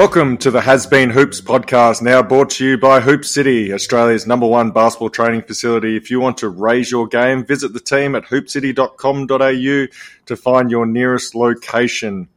Welcome 0.00 0.38
to 0.38 0.50
the 0.50 0.62
Has 0.62 0.86
Been 0.86 1.10
Hoops 1.10 1.42
podcast, 1.42 2.00
now 2.00 2.22
brought 2.22 2.48
to 2.52 2.64
you 2.64 2.78
by 2.78 3.00
Hoop 3.00 3.22
City, 3.22 3.70
Australia's 3.70 4.26
number 4.26 4.46
one 4.46 4.70
basketball 4.70 5.10
training 5.10 5.42
facility. 5.42 5.94
If 5.94 6.10
you 6.10 6.20
want 6.20 6.38
to 6.38 6.48
raise 6.48 6.90
your 6.90 7.06
game, 7.06 7.44
visit 7.44 7.74
the 7.74 7.80
team 7.80 8.16
at 8.16 8.24
hoopcity.com.au 8.24 9.86
to 10.24 10.36
find 10.36 10.70
your 10.70 10.86
nearest 10.86 11.34
location. 11.34 12.30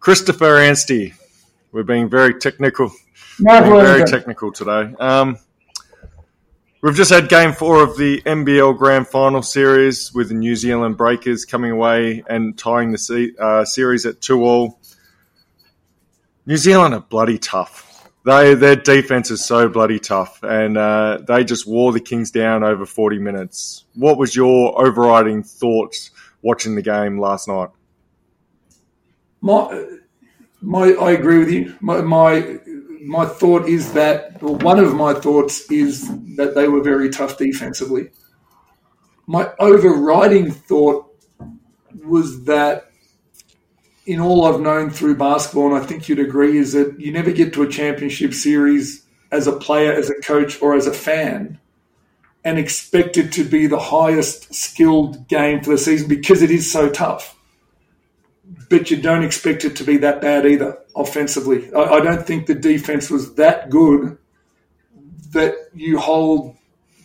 Christopher 0.00 0.56
Anstey, 0.56 1.12
we're 1.72 1.82
being 1.82 2.08
very 2.08 2.38
technical, 2.40 2.90
being 3.36 3.64
very 3.64 4.04
technical 4.06 4.50
today. 4.50 4.94
Um, 4.98 5.36
we've 6.80 6.96
just 6.96 7.12
had 7.12 7.28
game 7.28 7.52
four 7.52 7.82
of 7.82 7.98
the 7.98 8.22
NBL 8.22 8.78
Grand 8.78 9.06
Final 9.08 9.42
series 9.42 10.10
with 10.14 10.28
the 10.28 10.34
New 10.34 10.56
Zealand 10.56 10.96
Breakers 10.96 11.44
coming 11.44 11.70
away 11.70 12.24
and 12.30 12.56
tying 12.56 12.92
the 12.92 12.98
se- 12.98 13.34
uh, 13.38 13.66
series 13.66 14.06
at 14.06 14.22
two 14.22 14.42
all. 14.42 14.78
New 16.46 16.56
Zealand 16.56 16.94
are 16.94 17.00
bloody 17.00 17.38
tough. 17.38 18.10
They 18.24 18.54
their 18.54 18.76
defense 18.76 19.30
is 19.30 19.44
so 19.44 19.68
bloody 19.68 19.98
tough, 19.98 20.42
and 20.42 20.78
uh, 20.78 21.18
they 21.26 21.44
just 21.44 21.66
wore 21.66 21.92
the 21.92 22.00
Kings 22.00 22.30
down 22.30 22.64
over 22.64 22.86
forty 22.86 23.18
minutes. 23.18 23.84
What 23.94 24.18
was 24.18 24.34
your 24.34 24.78
overriding 24.82 25.42
thoughts 25.42 26.10
watching 26.42 26.74
the 26.74 26.82
game 26.82 27.18
last 27.18 27.48
night? 27.48 27.68
My, 29.40 29.86
my, 30.62 30.92
I 30.92 31.10
agree 31.10 31.38
with 31.38 31.50
you. 31.50 31.76
My, 31.80 32.00
my, 32.00 32.58
my 33.02 33.26
thought 33.26 33.68
is 33.68 33.92
that, 33.92 34.42
or 34.42 34.56
one 34.56 34.78
of 34.78 34.94
my 34.94 35.12
thoughts 35.12 35.70
is 35.70 36.08
that 36.36 36.54
they 36.54 36.66
were 36.66 36.82
very 36.82 37.10
tough 37.10 37.36
defensively. 37.36 38.08
My 39.26 39.50
overriding 39.58 40.50
thought 40.50 41.14
was 42.06 42.44
that, 42.44 42.90
in 44.06 44.20
all 44.20 44.44
I've 44.44 44.60
known 44.60 44.90
through 44.90 45.16
basketball, 45.16 45.74
and 45.74 45.82
I 45.82 45.86
think 45.86 46.08
you'd 46.08 46.18
agree, 46.18 46.58
is 46.58 46.72
that 46.72 47.00
you 47.00 47.12
never 47.12 47.32
get 47.32 47.52
to 47.54 47.62
a 47.62 47.68
championship 47.68 48.34
series 48.34 49.04
as 49.30 49.46
a 49.46 49.52
player, 49.52 49.92
as 49.92 50.10
a 50.10 50.14
coach, 50.14 50.60
or 50.62 50.74
as 50.74 50.86
a 50.86 50.92
fan 50.92 51.58
and 52.46 52.58
expect 52.58 53.16
it 53.16 53.32
to 53.32 53.42
be 53.42 53.66
the 53.66 53.78
highest 53.78 54.54
skilled 54.54 55.26
game 55.28 55.62
for 55.62 55.70
the 55.70 55.78
season 55.78 56.06
because 56.06 56.42
it 56.42 56.50
is 56.50 56.70
so 56.70 56.90
tough 56.90 57.34
but 58.68 58.90
you 58.90 59.00
don't 59.00 59.22
expect 59.22 59.64
it 59.64 59.76
to 59.76 59.84
be 59.84 59.96
that 59.98 60.20
bad 60.20 60.46
either 60.46 60.78
offensively. 60.96 61.72
I, 61.74 61.82
I 61.82 62.00
don't 62.00 62.26
think 62.26 62.46
the 62.46 62.54
defense 62.54 63.10
was 63.10 63.34
that 63.34 63.70
good 63.70 64.18
that 65.30 65.54
you 65.74 65.98
hold 65.98 66.56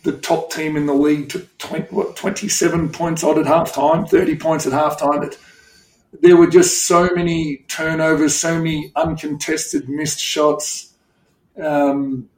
the 0.02 0.12
top 0.12 0.50
team 0.50 0.76
in 0.76 0.86
the 0.86 0.94
league 0.94 1.28
to 1.30 1.40
20, 1.58 1.94
what, 1.94 2.16
27 2.16 2.90
points 2.90 3.22
odd 3.22 3.38
at 3.38 3.46
halftime, 3.46 4.08
30 4.08 4.36
points 4.36 4.66
at 4.66 4.72
halftime. 4.72 5.36
There 6.12 6.36
were 6.36 6.48
just 6.48 6.86
so 6.86 7.08
many 7.14 7.58
turnovers, 7.68 8.34
so 8.34 8.56
many 8.58 8.92
uncontested 8.96 9.88
missed 9.88 10.20
shots. 10.20 10.94
Um, 11.60 12.28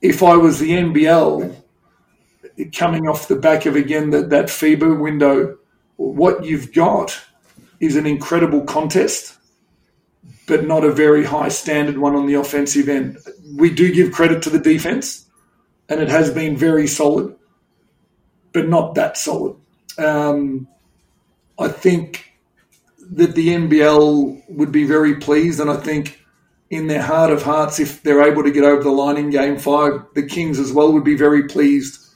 if 0.00 0.22
I 0.22 0.36
was 0.36 0.58
the 0.58 0.70
NBL, 0.70 1.56
coming 2.74 3.08
off 3.08 3.28
the 3.28 3.36
back 3.36 3.66
of 3.66 3.76
again 3.76 4.10
that, 4.10 4.30
that 4.30 4.46
FIBA 4.46 4.98
window, 5.00 5.58
what 5.96 6.44
you've 6.44 6.72
got 6.72 7.18
is 7.80 7.96
an 7.96 8.06
incredible 8.06 8.62
contest, 8.62 9.36
but 10.46 10.66
not 10.66 10.84
a 10.84 10.92
very 10.92 11.24
high 11.24 11.48
standard 11.48 11.98
one 11.98 12.16
on 12.16 12.26
the 12.26 12.34
offensive 12.34 12.88
end. 12.88 13.18
We 13.56 13.70
do 13.70 13.92
give 13.92 14.12
credit 14.12 14.42
to 14.44 14.50
the 14.50 14.58
defense, 14.58 15.26
and 15.88 16.00
it 16.00 16.08
has 16.08 16.32
been 16.32 16.56
very 16.56 16.86
solid, 16.86 17.36
but 18.52 18.68
not 18.68 18.94
that 18.94 19.16
solid. 19.16 19.56
Um, 19.98 20.68
I 21.58 21.68
think 21.68 22.32
that 23.12 23.34
the 23.34 23.48
NBL 23.48 24.48
would 24.48 24.72
be 24.72 24.84
very 24.84 25.16
pleased, 25.16 25.60
and 25.60 25.70
I 25.70 25.76
think 25.76 26.20
in 26.70 26.88
their 26.88 27.02
heart 27.02 27.30
of 27.30 27.42
hearts, 27.42 27.78
if 27.78 28.02
they're 28.02 28.28
able 28.28 28.42
to 28.42 28.50
get 28.50 28.64
over 28.64 28.82
the 28.82 28.90
line 28.90 29.16
in 29.16 29.30
Game 29.30 29.58
Five, 29.58 30.04
the 30.14 30.26
Kings 30.26 30.58
as 30.58 30.72
well 30.72 30.92
would 30.92 31.04
be 31.04 31.16
very 31.16 31.46
pleased 31.46 32.06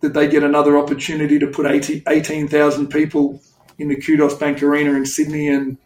that 0.00 0.12
they 0.12 0.28
get 0.28 0.42
another 0.42 0.76
opportunity 0.78 1.38
to 1.38 1.46
put 1.46 1.66
80 1.66 2.02
18,000 2.06 2.88
people 2.88 3.40
in 3.78 3.88
the 3.88 3.96
Kudos 3.96 4.34
Bank 4.34 4.62
Arena 4.62 4.92
in 4.92 5.06
Sydney, 5.06 5.48
and 5.48 5.78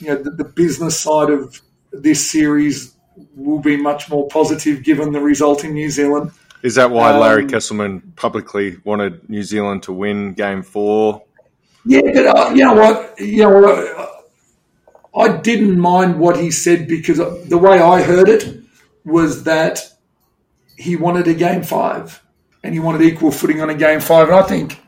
you 0.00 0.08
know 0.08 0.16
the, 0.16 0.30
the 0.30 0.44
business 0.44 0.98
side 0.98 1.30
of 1.30 1.60
this 1.92 2.28
series 2.28 2.94
will 3.36 3.60
be 3.60 3.76
much 3.76 4.08
more 4.08 4.26
positive 4.28 4.82
given 4.82 5.12
the 5.12 5.20
result 5.20 5.64
in 5.64 5.74
New 5.74 5.90
Zealand. 5.90 6.30
Is 6.62 6.76
that 6.76 6.90
why 6.90 7.16
Larry 7.18 7.42
Um, 7.42 7.50
Kestelman 7.50 8.16
publicly 8.16 8.78
wanted 8.84 9.28
New 9.28 9.42
Zealand 9.42 9.82
to 9.84 9.92
win 9.92 10.32
Game 10.32 10.62
Four? 10.62 11.22
Yeah, 11.84 12.00
but 12.02 12.26
uh, 12.26 12.50
you 12.54 12.64
know 12.64 12.74
what? 12.74 13.18
You 13.18 13.42
know 13.42 14.08
I 15.14 15.36
didn't 15.36 15.78
mind 15.78 16.18
what 16.18 16.40
he 16.40 16.50
said 16.50 16.88
because 16.88 17.18
the 17.18 17.58
way 17.58 17.78
I 17.80 18.02
heard 18.02 18.28
it 18.28 18.62
was 19.04 19.44
that 19.44 19.92
he 20.76 20.96
wanted 20.96 21.28
a 21.28 21.34
game 21.34 21.62
five 21.62 22.22
and 22.62 22.72
he 22.72 22.80
wanted 22.80 23.02
equal 23.02 23.30
footing 23.30 23.60
on 23.60 23.68
a 23.68 23.74
game 23.74 24.00
five. 24.00 24.28
And 24.28 24.36
I 24.36 24.42
think 24.42 24.80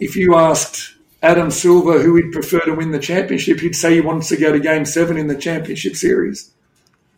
if 0.00 0.16
you 0.16 0.34
asked 0.36 0.94
Adam 1.22 1.50
Silver 1.50 2.00
who 2.00 2.16
he'd 2.16 2.32
prefer 2.32 2.60
to 2.60 2.72
win 2.72 2.90
the 2.90 2.98
championship, 2.98 3.60
he'd 3.60 3.76
say 3.76 3.94
he 3.94 4.00
wants 4.00 4.28
to 4.28 4.36
go 4.36 4.52
to 4.52 4.60
game 4.60 4.86
seven 4.86 5.18
in 5.18 5.26
the 5.26 5.36
championship 5.36 5.96
series. 5.96 6.52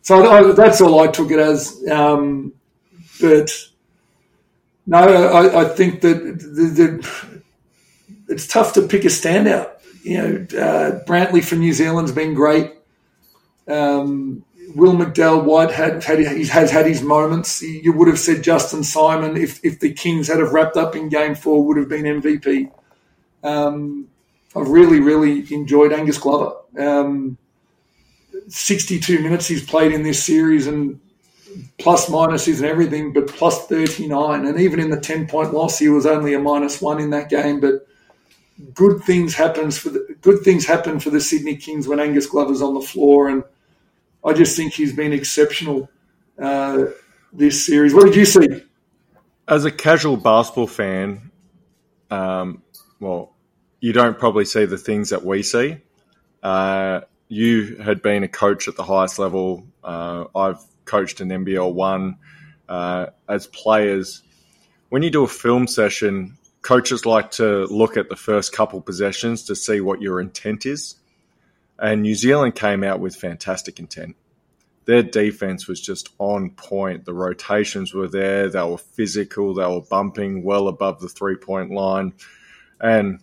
So 0.01 0.53
that's 0.53 0.81
all 0.81 0.99
I 0.99 1.07
took 1.07 1.31
it 1.31 1.39
as. 1.39 1.83
Um, 1.89 2.53
but 3.21 3.51
no, 4.85 4.99
I, 4.99 5.61
I 5.61 5.65
think 5.65 6.01
that 6.01 6.39
the, 6.39 6.65
the, 7.01 7.36
it's 8.29 8.47
tough 8.47 8.73
to 8.73 8.81
pick 8.81 9.03
a 9.03 9.07
standout. 9.07 9.71
You 10.03 10.17
know, 10.17 10.33
uh, 10.59 11.03
Brantley 11.05 11.43
for 11.43 11.55
New 11.55 11.73
Zealand's 11.73 12.11
been 12.11 12.33
great. 12.33 12.73
Um, 13.67 14.45
Will 14.75 14.93
McDowell 14.93 15.43
White 15.43 15.71
had, 15.71 16.03
had 16.03 16.19
he 16.19 16.45
has 16.47 16.71
had 16.71 16.85
his 16.85 17.01
moments. 17.01 17.61
You 17.61 17.93
would 17.93 18.07
have 18.07 18.19
said 18.19 18.43
Justin 18.43 18.83
Simon 18.83 19.37
if, 19.37 19.63
if 19.63 19.79
the 19.79 19.93
Kings 19.93 20.27
had 20.27 20.39
have 20.39 20.51
wrapped 20.51 20.77
up 20.77 20.95
in 20.95 21.09
Game 21.09 21.35
Four 21.35 21.65
would 21.65 21.77
have 21.77 21.89
been 21.89 22.03
MVP. 22.03 22.71
Um, 23.43 24.07
I've 24.55 24.67
really 24.67 24.99
really 24.99 25.51
enjoyed 25.53 25.93
Angus 25.93 26.17
Glover. 26.17 26.55
Um, 26.77 27.37
Sixty-two 28.49 29.21
minutes 29.21 29.47
he's 29.47 29.65
played 29.65 29.91
in 29.91 30.03
this 30.03 30.23
series 30.23 30.67
and 30.67 30.99
plus 31.79 32.09
minuses 32.09 32.57
and 32.57 32.65
everything, 32.65 33.13
but 33.13 33.27
plus 33.27 33.67
thirty-nine. 33.67 34.45
And 34.45 34.59
even 34.59 34.79
in 34.79 34.89
the 34.89 34.99
ten-point 34.99 35.53
loss, 35.53 35.79
he 35.79 35.89
was 35.89 36.05
only 36.05 36.33
a 36.33 36.39
minus 36.39 36.81
one 36.81 37.01
in 37.01 37.09
that 37.09 37.29
game, 37.29 37.59
but 37.59 37.86
good 38.73 39.03
things 39.03 39.35
happens 39.35 39.77
for 39.77 39.89
the 39.89 40.15
good 40.21 40.41
things 40.41 40.65
happen 40.65 40.99
for 40.99 41.09
the 41.09 41.21
Sydney 41.21 41.55
Kings 41.55 41.87
when 41.87 41.99
Angus 41.99 42.25
Glover's 42.25 42.61
on 42.61 42.73
the 42.73 42.81
floor, 42.81 43.29
and 43.29 43.43
I 44.25 44.33
just 44.33 44.55
think 44.55 44.73
he's 44.73 44.93
been 44.93 45.13
exceptional 45.13 45.89
uh, 46.41 46.85
this 47.33 47.65
series. 47.65 47.93
What 47.93 48.05
did 48.05 48.15
you 48.15 48.25
see? 48.25 48.47
As 49.47 49.65
a 49.65 49.71
casual 49.71 50.17
basketball 50.17 50.67
fan, 50.67 51.31
um, 52.11 52.61
well, 52.99 53.33
you 53.79 53.93
don't 53.93 54.17
probably 54.17 54.45
see 54.45 54.65
the 54.65 54.77
things 54.77 55.09
that 55.09 55.23
we 55.23 55.43
see. 55.43 55.77
Uh, 56.43 57.01
you 57.29 57.77
had 57.77 58.01
been 58.01 58.23
a 58.23 58.27
coach 58.27 58.67
at 58.67 58.75
the 58.75 58.83
highest 58.83 59.19
level. 59.19 59.65
Uh, 59.83 60.25
I've 60.35 60.59
coached 60.85 61.21
in 61.21 61.29
NBL 61.29 61.73
one. 61.73 62.17
Uh, 62.67 63.07
as 63.29 63.47
players, 63.47 64.23
when 64.89 65.01
you 65.01 65.09
do 65.09 65.23
a 65.23 65.27
film 65.27 65.67
session, 65.67 66.36
coaches 66.61 67.05
like 67.05 67.31
to 67.31 67.65
look 67.65 67.97
at 67.97 68.09
the 68.09 68.15
first 68.15 68.53
couple 68.53 68.81
possessions 68.81 69.43
to 69.45 69.55
see 69.55 69.81
what 69.81 70.01
your 70.01 70.19
intent 70.19 70.65
is. 70.65 70.95
And 71.79 72.01
New 72.01 72.15
Zealand 72.15 72.55
came 72.55 72.83
out 72.83 72.99
with 72.99 73.15
fantastic 73.15 73.79
intent. 73.79 74.15
Their 74.85 75.03
defense 75.03 75.67
was 75.67 75.81
just 75.81 76.09
on 76.17 76.51
point. 76.51 77.05
The 77.05 77.13
rotations 77.13 77.93
were 77.93 78.07
there. 78.07 78.49
They 78.49 78.63
were 78.63 78.77
physical. 78.77 79.53
They 79.53 79.65
were 79.65 79.81
bumping 79.81 80.43
well 80.43 80.67
above 80.67 81.01
the 81.01 81.09
three 81.09 81.35
point 81.35 81.71
line. 81.71 82.13
And 82.79 83.19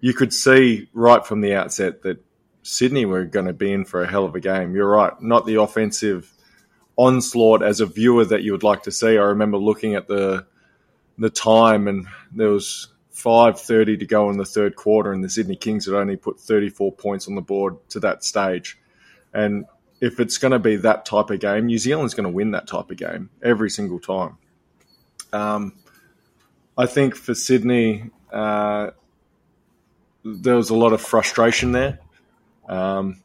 you 0.00 0.14
could 0.14 0.32
see 0.32 0.88
right 0.92 1.24
from 1.24 1.40
the 1.40 1.54
outset 1.54 2.02
that 2.02 2.24
Sydney 2.62 3.04
were 3.04 3.24
going 3.24 3.46
to 3.46 3.52
be 3.52 3.72
in 3.72 3.84
for 3.84 4.02
a 4.02 4.10
hell 4.10 4.24
of 4.24 4.34
a 4.34 4.40
game. 4.40 4.74
You're 4.74 4.90
right. 4.90 5.12
Not 5.20 5.44
the 5.44 5.60
offensive 5.60 6.32
onslaught 6.96 7.62
as 7.62 7.80
a 7.80 7.86
viewer 7.86 8.24
that 8.24 8.42
you 8.42 8.52
would 8.52 8.62
like 8.62 8.84
to 8.84 8.92
see. 8.92 9.18
I 9.18 9.24
remember 9.24 9.58
looking 9.58 9.94
at 9.94 10.08
the 10.08 10.46
the 11.18 11.30
time 11.30 11.88
and 11.88 12.06
there 12.32 12.50
was 12.50 12.88
5.30 13.14 14.00
to 14.00 14.06
go 14.06 14.30
in 14.30 14.36
the 14.36 14.44
third 14.44 14.76
quarter 14.76 15.12
and 15.12 15.22
the 15.22 15.28
Sydney 15.28 15.56
Kings 15.56 15.86
had 15.86 15.94
only 15.94 16.16
put 16.16 16.40
34 16.40 16.92
points 16.92 17.28
on 17.28 17.34
the 17.34 17.42
board 17.42 17.76
to 17.90 18.00
that 18.00 18.24
stage. 18.24 18.78
And 19.32 19.66
if 20.00 20.20
it's 20.20 20.38
going 20.38 20.52
to 20.52 20.58
be 20.58 20.76
that 20.76 21.06
type 21.06 21.30
of 21.30 21.40
game, 21.40 21.66
New 21.66 21.78
Zealand's 21.78 22.14
going 22.14 22.24
to 22.24 22.30
win 22.30 22.50
that 22.52 22.66
type 22.66 22.90
of 22.90 22.96
game 22.96 23.30
every 23.42 23.70
single 23.70 24.00
time. 24.00 24.36
Um, 25.32 25.72
I 26.76 26.86
think 26.86 27.14
for 27.14 27.34
Sydney, 27.34 28.10
uh, 28.32 28.90
there 30.24 30.56
was 30.56 30.70
a 30.70 30.74
lot 30.74 30.92
of 30.92 31.00
frustration 31.00 31.72
there. 31.72 32.00
Um, 32.68 33.22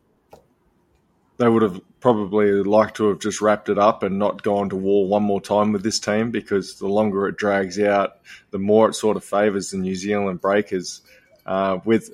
they 1.39 1.47
would 1.47 1.61
have 1.61 1.79
probably 2.01 2.51
liked 2.51 2.97
to 2.97 3.07
have 3.07 3.19
just 3.19 3.39
wrapped 3.39 3.69
it 3.69 3.79
up 3.79 4.03
and 4.03 4.19
not 4.19 4.43
gone 4.43 4.69
to 4.69 4.75
war 4.75 5.07
one 5.07 5.23
more 5.23 5.39
time 5.39 5.71
with 5.71 5.83
this 5.83 5.97
team 5.97 6.31
because 6.31 6.75
the 6.79 6.87
longer 6.87 7.27
it 7.29 7.37
drags 7.37 7.79
out, 7.79 8.17
the 8.51 8.59
more 8.59 8.89
it 8.89 8.93
sort 8.93 9.15
of 9.15 9.23
favours 9.23 9.71
the 9.71 9.77
New 9.77 9.95
Zealand 9.95 10.41
Breakers. 10.41 11.01
Uh, 11.45 11.79
with 11.85 12.13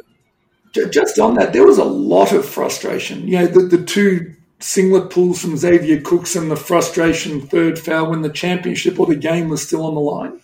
just 0.92 1.18
on 1.18 1.34
that, 1.36 1.54
there 1.54 1.66
was 1.66 1.80
a 1.80 1.84
lot 1.84 2.34
of 2.34 2.48
frustration. 2.48 3.28
You 3.28 3.40
know, 3.40 3.48
the, 3.48 3.78
the 3.78 3.84
two 3.84 4.36
singlet 4.60 5.10
pulls 5.10 5.42
from 5.42 5.58
Xavier 5.58 6.02
Cooks 6.02 6.36
and 6.36 6.52
the 6.52 6.56
frustration 6.56 7.42
third 7.42 7.80
foul 7.80 8.12
when 8.12 8.22
the 8.22 8.30
championship 8.30 9.00
or 9.00 9.08
the 9.08 9.16
game 9.16 9.50
was 9.50 9.66
still 9.66 9.86
on 9.88 9.96
the 9.96 10.02
line. 10.02 10.40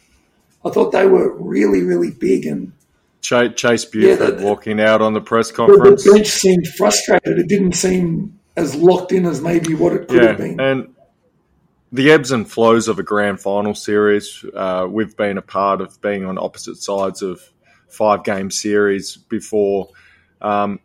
I 0.66 0.72
thought 0.72 0.92
they 0.92 1.06
were 1.06 1.31
really, 1.38 1.83
really 1.83 2.12
big 2.12 2.48
and 2.48 2.74
Chase, 3.22 3.51
Chase 3.56 3.86
Buford 3.86 4.39
yeah, 4.39 4.44
walking 4.44 4.81
out 4.81 5.04
on 5.04 5.13
the 5.13 5.22
press 5.22 5.51
conference. 5.51 6.04
The 6.04 6.13
bench 6.13 6.28
seemed 6.28 6.68
frustrated. 6.68 7.38
It 7.38 7.48
didn't 7.48 7.74
seem 7.74 8.39
as 8.56 8.75
locked 8.75 9.12
in 9.12 9.25
as 9.25 9.42
maybe 9.42 9.74
what 9.74 9.94
it 9.94 10.07
could 10.07 10.21
yeah, 10.21 10.27
have 10.30 10.38
been. 10.38 10.59
And 10.59 10.95
the 11.92 12.12
ebbs 12.12 12.31
and 12.31 12.50
flows 12.50 12.88
of 12.88 13.00
a 13.00 13.03
grand 13.03 13.39
final 13.39 13.75
series, 13.75 14.45
uh, 14.56 14.88
we've 14.89 15.15
been 15.15 15.38
a 15.38 15.42
part 15.42 15.81
of 15.81 16.00
being 16.01 16.25
on 16.25 16.38
opposite 16.38 16.77
sides 16.77 17.21
of 17.21 17.42
five 17.89 18.24
game 18.24 18.50
series 18.50 19.18
before. 19.18 19.89
Um, 20.42 20.80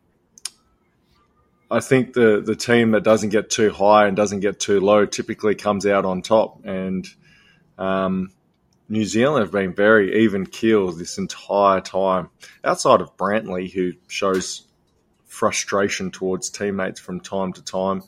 I 1.71 1.81
think 1.81 2.13
the 2.13 2.41
the 2.45 2.55
team 2.55 2.93
that 2.93 3.03
doesn't 3.03 3.31
get 3.31 3.51
too 3.51 3.71
high 3.71 4.07
and 4.07 4.17
doesn't 4.17 4.41
get 4.41 4.61
too 4.61 4.81
low 4.81 5.07
typically 5.07 5.55
comes 5.55 5.87
out 5.87 6.05
on 6.05 6.23
top. 6.23 6.65
And 6.65 7.07
um, 7.79 8.31
New 8.89 9.05
Zealand 9.05 9.43
have 9.43 9.53
been 9.53 9.75
very 9.75 10.25
even 10.25 10.47
keeled 10.47 10.99
this 10.99 11.19
entire 11.19 11.81
time, 11.81 12.31
outside 12.63 13.01
of 13.01 13.17
Brantley, 13.17 13.73
who 13.73 13.95
shows 14.07 14.66
frustration 15.37 16.11
towards 16.11 16.49
teammates 16.49 16.99
from 16.99 17.21
time 17.21 17.53
to 17.53 17.63
time. 17.63 18.03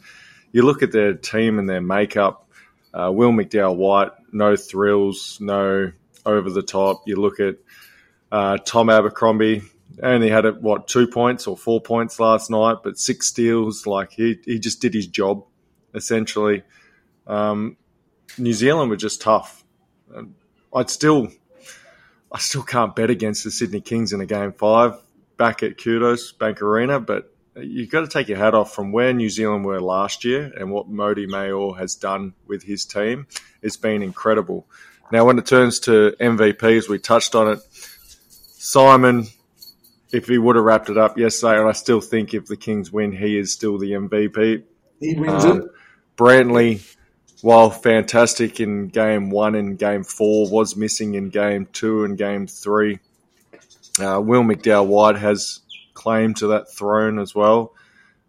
You 0.50 0.62
look 0.62 0.82
at 0.82 0.92
their 0.92 1.12
team 1.12 1.58
and 1.58 1.68
their 1.68 1.82
makeup. 1.82 2.48
Uh, 2.92 3.12
Will 3.12 3.32
McDowell 3.32 3.76
White, 3.76 4.12
no 4.32 4.56
thrills, 4.56 5.38
no 5.40 5.92
over 6.24 6.48
the 6.48 6.62
top. 6.62 7.02
You 7.06 7.16
look 7.16 7.38
at 7.38 7.56
uh, 8.32 8.56
Tom 8.64 8.88
Abercrombie, 8.88 9.62
only 10.02 10.30
had 10.30 10.46
it 10.46 10.62
what 10.62 10.88
two 10.88 11.06
points 11.06 11.46
or 11.46 11.56
four 11.56 11.82
points 11.82 12.18
last 12.18 12.50
night, 12.50 12.78
but 12.82 12.98
six 12.98 13.26
steals. 13.26 13.86
Like 13.86 14.12
he 14.12 14.38
he 14.44 14.58
just 14.58 14.80
did 14.80 14.94
his 14.94 15.06
job 15.06 15.44
essentially. 15.94 16.62
Um, 17.26 17.76
New 18.38 18.54
Zealand 18.54 18.88
were 18.88 18.96
just 18.96 19.20
tough. 19.20 19.62
I'd 20.74 20.88
still 20.88 21.28
I 22.32 22.38
still 22.38 22.62
can't 22.62 22.96
bet 22.96 23.10
against 23.10 23.44
the 23.44 23.50
Sydney 23.50 23.82
Kings 23.82 24.14
in 24.14 24.22
a 24.22 24.26
game 24.26 24.52
five 24.52 24.94
back 25.38 25.62
at 25.62 25.82
Kudos 25.82 26.32
Bank 26.32 26.60
Arena, 26.60 27.00
but 27.00 27.32
you've 27.56 27.90
got 27.90 28.02
to 28.02 28.08
take 28.08 28.28
your 28.28 28.36
hat 28.36 28.54
off 28.54 28.74
from 28.74 28.92
where 28.92 29.14
New 29.14 29.30
Zealand 29.30 29.64
were 29.64 29.80
last 29.80 30.24
year 30.24 30.52
and 30.56 30.70
what 30.70 30.90
Mody 30.90 31.26
Maor 31.26 31.78
has 31.78 31.94
done 31.94 32.34
with 32.46 32.62
his 32.62 32.84
team. 32.84 33.26
It's 33.62 33.76
been 33.76 34.02
incredible. 34.02 34.66
Now, 35.10 35.24
when 35.24 35.38
it 35.38 35.46
turns 35.46 35.80
to 35.80 36.14
MVPs, 36.20 36.88
we 36.88 36.98
touched 36.98 37.34
on 37.34 37.52
it. 37.52 37.60
Simon, 37.70 39.26
if 40.12 40.26
he 40.26 40.36
would 40.36 40.56
have 40.56 40.64
wrapped 40.64 40.90
it 40.90 40.98
up 40.98 41.16
yesterday, 41.16 41.58
and 41.58 41.68
I 41.68 41.72
still 41.72 42.00
think 42.00 42.34
if 42.34 42.46
the 42.46 42.56
Kings 42.56 42.92
win, 42.92 43.12
he 43.12 43.38
is 43.38 43.52
still 43.52 43.78
the 43.78 43.92
MVP. 43.92 44.64
He 45.00 45.14
wins 45.14 45.44
um, 45.44 45.62
it. 45.62 45.64
Brantley, 46.16 46.96
while 47.40 47.70
fantastic 47.70 48.60
in 48.60 48.88
game 48.88 49.30
one 49.30 49.54
and 49.54 49.78
game 49.78 50.04
four, 50.04 50.50
was 50.50 50.76
missing 50.76 51.14
in 51.14 51.30
game 51.30 51.66
two 51.72 52.04
and 52.04 52.18
game 52.18 52.46
three. 52.46 52.98
Uh, 54.00 54.20
Will 54.20 54.42
McDowell 54.42 54.86
White 54.86 55.16
has 55.16 55.60
claim 55.98 56.32
to 56.34 56.48
that 56.48 56.70
throne 56.70 57.18
as 57.18 57.34
well. 57.34 57.74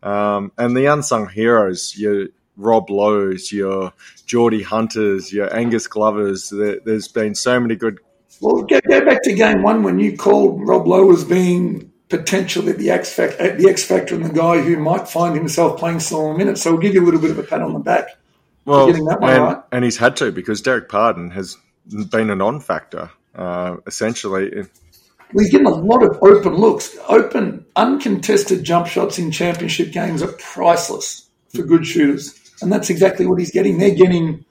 Um, 0.01 0.51
and 0.57 0.75
the 0.75 0.87
unsung 0.87 1.29
heroes, 1.29 1.95
your 1.97 2.27
Rob 2.57 2.89
Loe's, 2.89 3.51
your 3.51 3.93
Geordie 4.25 4.63
Hunters, 4.63 5.31
your 5.31 5.55
Angus 5.55 5.87
Glovers. 5.87 6.49
There, 6.49 6.79
has 6.85 7.07
been 7.07 7.35
so 7.35 7.59
many 7.59 7.75
good. 7.75 7.99
Well, 8.41 8.63
go, 8.63 8.79
go, 8.87 9.05
back 9.05 9.21
to 9.23 9.33
game 9.33 9.61
one 9.61 9.83
when 9.83 9.99
you 9.99 10.17
called 10.17 10.67
Rob 10.67 10.87
Loe 10.87 11.11
as 11.11 11.23
being 11.23 11.91
potentially 12.09 12.71
the 12.71 12.89
X 12.89 13.13
factor, 13.13 13.55
the 13.55 13.69
X 13.69 13.83
factor, 13.83 14.15
and 14.15 14.25
the 14.25 14.33
guy 14.33 14.61
who 14.61 14.77
might 14.77 15.07
find 15.07 15.35
himself 15.35 15.79
playing 15.79 15.99
small 15.99 16.35
minutes. 16.35 16.61
So 16.61 16.71
we'll 16.71 16.81
give 16.81 16.93
you 16.93 17.03
a 17.03 17.05
little 17.05 17.21
bit 17.21 17.31
of 17.31 17.39
a 17.39 17.43
pat 17.43 17.61
on 17.61 17.73
the 17.73 17.79
back. 17.79 18.17
Well, 18.65 18.87
getting 18.87 19.05
that 19.05 19.19
one 19.19 19.33
and, 19.33 19.43
right. 19.43 19.63
and 19.71 19.83
he's 19.83 19.97
had 19.97 20.15
to 20.17 20.31
because 20.31 20.61
Dererk 20.61 20.89
Pardon 20.89 21.31
has 21.31 21.57
been 22.11 22.29
a 22.29 22.35
non-factor 22.35 23.09
uh, 23.35 23.77
essentially 23.87 24.65
getting 25.33 25.67
a 25.67 25.69
lot 25.69 26.03
of 26.03 26.17
open 26.21 26.55
looks. 26.55 26.97
Open, 27.07 27.65
uncontested 27.75 28.63
jump 28.63 28.87
shots 28.87 29.19
in 29.19 29.31
championship 29.31 29.91
games 29.91 30.23
are 30.23 30.31
priceless 30.33 31.29
for 31.53 31.63
good 31.63 31.85
shooters. 31.85 32.35
And 32.61 32.71
that's 32.71 32.89
exactly 32.89 33.25
what 33.25 33.39
he's 33.39 33.51
getting. 33.51 33.77
They're 33.77 33.95
getting 33.95 34.45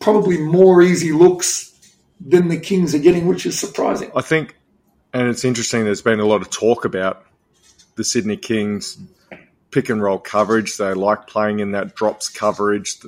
probably 0.00 0.38
more 0.38 0.82
easy 0.82 1.12
looks 1.12 1.70
than 2.20 2.48
the 2.48 2.58
Kings 2.58 2.94
are 2.94 2.98
getting, 2.98 3.26
which 3.26 3.46
is 3.46 3.58
surprising. 3.58 4.10
I 4.14 4.22
think, 4.22 4.56
and 5.12 5.28
it's 5.28 5.44
interesting, 5.44 5.84
there's 5.84 6.02
been 6.02 6.20
a 6.20 6.26
lot 6.26 6.42
of 6.42 6.50
talk 6.50 6.84
about 6.84 7.24
the 7.96 8.04
Sydney 8.04 8.36
Kings 8.36 8.98
pick 9.70 9.88
and 9.88 10.02
roll 10.02 10.18
coverage. 10.18 10.76
They 10.76 10.94
like 10.94 11.26
playing 11.26 11.60
in 11.60 11.72
that 11.72 11.94
drops 11.94 12.28
coverage 12.28 13.00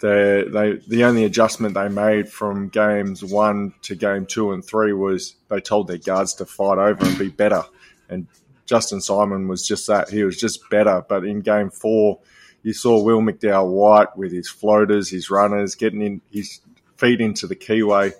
they 0.00 0.44
they 0.48 0.80
the 0.86 1.04
only 1.04 1.24
adjustment 1.24 1.74
they 1.74 1.88
made 1.88 2.28
from 2.28 2.68
games 2.68 3.24
one 3.24 3.74
to 3.82 3.94
game 3.94 4.26
two 4.26 4.52
and 4.52 4.64
three 4.64 4.92
was 4.92 5.36
they 5.48 5.60
told 5.60 5.88
their 5.88 5.98
guards 5.98 6.34
to 6.34 6.46
fight 6.46 6.78
over 6.78 7.04
and 7.04 7.18
be 7.18 7.28
better. 7.28 7.62
And 8.08 8.26
Justin 8.66 9.00
Simon 9.00 9.48
was 9.48 9.66
just 9.66 9.86
that. 9.86 10.08
He 10.10 10.24
was 10.24 10.38
just 10.38 10.68
better. 10.70 11.04
But 11.08 11.24
in 11.24 11.40
game 11.40 11.70
four, 11.70 12.20
you 12.62 12.72
saw 12.72 13.02
Will 13.02 13.20
McDowell 13.20 13.70
White 13.70 14.16
with 14.16 14.32
his 14.32 14.48
floaters, 14.48 15.08
his 15.10 15.30
runners, 15.30 15.74
getting 15.74 16.02
in 16.02 16.20
his 16.30 16.60
feet 16.96 17.20
into 17.20 17.46
the 17.46 17.56
keyway. 17.56 18.12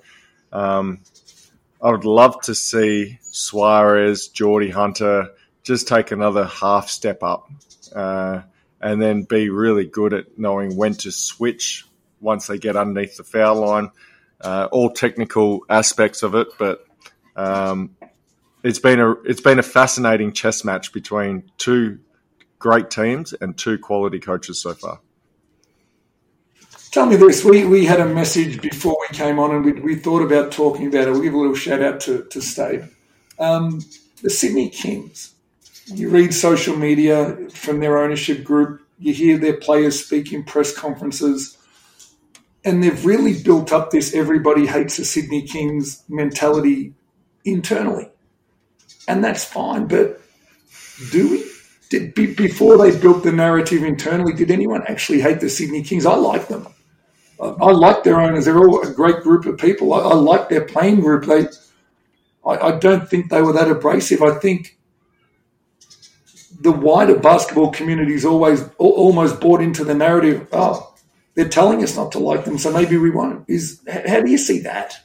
Um, 0.53 1.01
I 1.83 1.91
would 1.91 2.05
love 2.05 2.41
to 2.43 2.55
see 2.55 3.19
Suarez, 3.23 4.29
Geordie 4.29 4.71
Hunter 4.71 5.31
just 5.63 5.89
take 5.89 6.11
another 6.11 6.45
half 6.45 6.89
step 6.89 7.23
up. 7.23 7.49
Uh, 7.95 8.43
and 8.81 9.01
then 9.01 9.23
be 9.23 9.51
really 9.51 9.85
good 9.85 10.13
at 10.13 10.39
knowing 10.39 10.77
when 10.77 10.95
to 10.95 11.13
switch 11.13 11.87
once 12.21 12.47
they 12.47 12.59
get 12.59 12.77
underneath 12.77 13.17
the 13.17 13.25
foul 13.25 13.57
line. 13.57 13.91
Uh, 14.41 14.69
all 14.73 14.91
technical 14.91 15.65
aspects 15.69 16.23
of 16.23 16.35
it, 16.35 16.49
but 16.59 16.87
um, 17.37 17.95
it's 18.65 18.79
been 18.79 18.99
a 18.99 19.13
it's 19.23 19.43
been 19.43 19.59
a 19.59 19.63
fascinating 19.63 20.33
chess 20.33 20.65
match 20.65 20.95
between 20.95 21.51
two 21.59 21.99
great 22.59 22.91
teams 22.91 23.35
and 23.35 23.59
two 23.59 23.79
quality 23.79 24.19
coaches 24.19 24.63
so 24.63 24.73
far. 24.73 25.01
Tell 26.91 27.05
me 27.05 27.17
this: 27.17 27.45
we 27.45 27.67
we 27.67 27.85
had 27.85 28.01
a 28.01 28.07
message 28.07 28.63
before 28.63 28.97
we 29.01 29.15
came 29.15 29.39
on, 29.39 29.55
and 29.55 29.63
we, 29.63 29.73
we 29.73 29.95
thought 29.95 30.23
about 30.23 30.53
talking 30.53 30.87
about 30.87 31.09
it. 31.09 31.11
We'll 31.11 31.21
give 31.21 31.35
a 31.35 31.39
little 31.39 31.55
shout 31.55 31.83
out 31.83 32.01
to 32.01 32.25
to 32.25 32.41
Stave. 32.41 32.97
Um, 33.39 33.81
the 34.23 34.31
Sydney 34.31 34.71
Kings 34.71 35.35
you 35.87 36.09
read 36.09 36.35
social 36.35 36.77
media 36.77 37.37
from 37.51 37.81
their 37.81 37.99
ownership 37.99 38.45
group, 38.45 38.83
you 38.99 39.13
hear 39.13 39.39
their 39.39 39.57
players 39.57 40.05
speak 40.05 40.33
in 40.33 40.45
press 40.45 40.77
conferences, 40.77 41.57
and 42.65 42.83
they've 42.83 43.05
really 43.05 43.43
built 43.43 43.73
up 43.73 43.91
this 43.91 44.15
everybody 44.15 44.67
hates 44.67 44.97
the 44.97 45.05
Sydney 45.05 45.43
Kings 45.43 46.03
mentality 46.09 46.93
internally. 47.45 48.11
And 49.09 49.25
that's 49.25 49.45
fine, 49.45 49.87
but 49.87 50.21
do 51.11 51.31
we? 51.31 51.51
Did, 51.89 52.15
before 52.15 52.79
they 52.79 52.97
built 52.97 53.25
the 53.25 53.33
narrative 53.33 53.83
internally, 53.83 54.33
did 54.33 54.53
anyone 54.53 54.85
actually 54.87 55.21
hate 55.21 55.41
the 55.41 55.51
Sydney 55.51 55.83
Kings? 55.83 56.07
I 56.07 56.15
like 56.15 56.47
them. 56.47 56.69
I 57.41 57.73
like 57.73 58.05
their 58.05 58.21
owners. 58.21 58.45
They're 58.45 58.59
all 58.59 58.87
a 58.87 58.93
great 58.93 59.23
group 59.23 59.47
of 59.47 59.59
people. 59.59 59.95
I, 59.95 60.01
I 60.01 60.15
like 60.15 60.49
their 60.49 60.65
playing 60.65 61.01
group. 61.01 61.25
They, 61.25 61.47
I, 62.45 62.69
I, 62.69 62.79
don't 62.79 63.09
think 63.09 63.31
they 63.31 63.41
were 63.43 63.55
that 63.55 63.71
abrasive. 63.71 64.23
I 64.23 64.35
think 64.39 64.79
the 66.61 66.73
wider 66.73 67.19
basketball 67.19 67.71
community 67.73 68.15
is 68.15 68.25
always 68.25 68.63
almost 68.79 69.41
bought 69.41 69.61
into 69.61 69.85
the 69.85 69.95
narrative. 69.95 70.47
Oh, 70.53 70.95
they're 71.35 71.49
telling 71.49 71.83
us 71.83 71.97
not 71.97 72.13
to 72.13 72.19
like 72.19 72.45
them, 72.45 72.59
so 72.59 72.73
maybe 72.73 72.97
we 72.97 73.11
won't. 73.11 73.45
Is 73.49 73.81
how 73.89 74.21
do 74.21 74.31
you 74.31 74.39
see 74.39 74.61
that? 74.61 74.99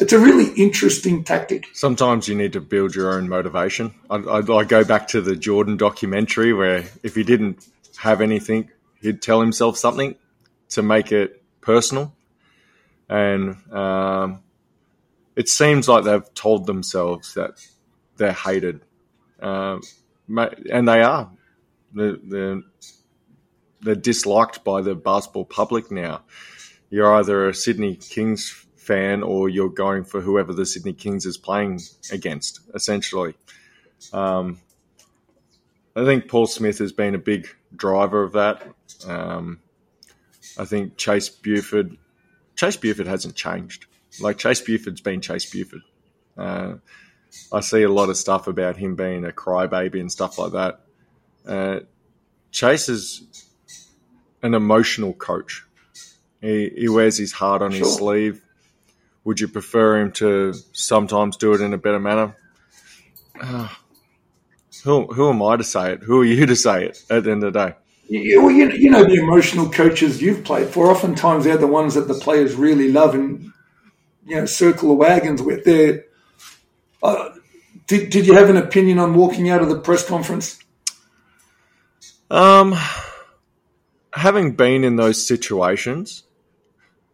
It's 0.00 0.12
a 0.12 0.18
really 0.18 0.52
interesting 0.54 1.22
tactic. 1.22 1.66
Sometimes 1.74 2.26
you 2.26 2.34
need 2.34 2.54
to 2.54 2.60
build 2.60 2.94
your 2.94 3.12
own 3.12 3.28
motivation. 3.28 3.94
I, 4.10 4.16
I, 4.16 4.38
I 4.38 4.64
go 4.64 4.84
back 4.84 5.08
to 5.08 5.20
the 5.20 5.36
Jordan 5.36 5.76
documentary 5.76 6.52
where 6.52 6.84
if 7.02 7.14
he 7.14 7.22
didn't 7.22 7.68
have 7.98 8.20
anything, 8.20 8.70
he'd 9.00 9.20
tell 9.20 9.40
himself 9.40 9.76
something 9.76 10.16
to 10.70 10.82
make 10.82 11.12
it 11.12 11.42
personal. 11.60 12.14
And 13.08 13.56
um, 13.70 14.42
it 15.36 15.48
seems 15.48 15.88
like 15.88 16.04
they've 16.04 16.34
told 16.34 16.66
themselves 16.66 17.34
that 17.34 17.52
they're 18.16 18.32
hated. 18.32 18.80
Um, 19.40 19.82
and 20.38 20.88
they 20.88 21.02
are. 21.02 21.30
The, 21.94 22.20
the 22.26 22.62
they're 23.82 23.94
disliked 23.94 24.64
by 24.64 24.80
the 24.80 24.94
basketball 24.94 25.44
public 25.44 25.90
now. 25.90 26.22
You're 26.90 27.14
either 27.14 27.48
a 27.48 27.54
Sydney 27.54 27.96
Kings 27.96 28.66
fan 28.76 29.22
or 29.22 29.48
you're 29.48 29.68
going 29.68 30.04
for 30.04 30.20
whoever 30.20 30.52
the 30.52 30.66
Sydney 30.66 30.92
Kings 30.92 31.26
is 31.26 31.36
playing 31.36 31.80
against, 32.10 32.60
essentially. 32.74 33.34
Um, 34.12 34.60
I 35.94 36.04
think 36.04 36.28
Paul 36.28 36.46
Smith 36.46 36.78
has 36.78 36.92
been 36.92 37.14
a 37.14 37.18
big 37.18 37.48
driver 37.74 38.22
of 38.22 38.32
that. 38.32 38.62
Um, 39.06 39.60
I 40.58 40.64
think 40.64 40.96
Chase 40.96 41.28
Buford, 41.28 41.96
Chase 42.56 42.76
Buford 42.76 43.06
hasn't 43.06 43.34
changed. 43.34 43.86
Like 44.20 44.38
Chase 44.38 44.60
Buford's 44.60 45.00
been 45.00 45.20
Chase 45.20 45.50
Buford. 45.50 45.82
Uh, 46.36 46.74
I 47.52 47.60
see 47.60 47.82
a 47.82 47.88
lot 47.88 48.08
of 48.08 48.16
stuff 48.16 48.46
about 48.46 48.76
him 48.76 48.94
being 48.94 49.24
a 49.24 49.30
crybaby 49.30 50.00
and 50.00 50.10
stuff 50.10 50.38
like 50.38 50.52
that. 50.52 50.80
Uh, 51.46 51.80
Chase 52.50 52.88
is 52.88 53.46
an 54.42 54.54
emotional 54.54 55.12
coach. 55.12 55.64
He, 56.40 56.70
he 56.76 56.88
wears 56.88 57.16
his 57.16 57.32
heart 57.32 57.62
on 57.62 57.70
sure. 57.70 57.80
his 57.80 57.96
sleeve. 57.96 58.42
Would 59.24 59.40
you 59.40 59.48
prefer 59.48 60.00
him 60.00 60.12
to 60.12 60.52
sometimes 60.72 61.36
do 61.36 61.54
it 61.54 61.60
in 61.60 61.72
a 61.72 61.78
better 61.78 62.00
manner? 62.00 62.36
Uh, 63.40 63.68
who, 64.84 65.06
who 65.06 65.30
am 65.30 65.42
I 65.42 65.56
to 65.56 65.64
say 65.64 65.92
it? 65.92 66.02
Who 66.02 66.20
are 66.20 66.24
you 66.24 66.44
to 66.46 66.56
say 66.56 66.86
it 66.86 67.02
at 67.08 67.24
the 67.24 67.30
end 67.30 67.44
of 67.44 67.52
the 67.52 67.66
day? 67.66 67.74
You, 68.08 68.42
well, 68.42 68.50
you, 68.50 68.70
you 68.72 68.90
know, 68.90 69.04
the 69.04 69.14
emotional 69.14 69.70
coaches 69.70 70.20
you've 70.20 70.44
played 70.44 70.68
for, 70.68 70.90
oftentimes 70.90 71.44
they're 71.44 71.56
the 71.56 71.66
ones 71.66 71.94
that 71.94 72.08
the 72.08 72.14
players 72.14 72.54
really 72.54 72.90
love 72.90 73.14
and, 73.14 73.52
you 74.26 74.36
know, 74.36 74.44
circle 74.44 74.88
the 74.88 74.94
wagons 74.94 75.40
with. 75.40 75.64
They're, 75.64 76.04
uh, 77.02 77.30
did, 77.86 78.10
did 78.10 78.26
you 78.26 78.34
have 78.34 78.48
an 78.48 78.56
opinion 78.56 78.98
on 78.98 79.14
walking 79.14 79.50
out 79.50 79.62
of 79.62 79.68
the 79.68 79.78
press 79.78 80.06
conference? 80.06 80.58
Um, 82.30 82.74
having 84.12 84.52
been 84.52 84.84
in 84.84 84.96
those 84.96 85.26
situations, 85.26 86.24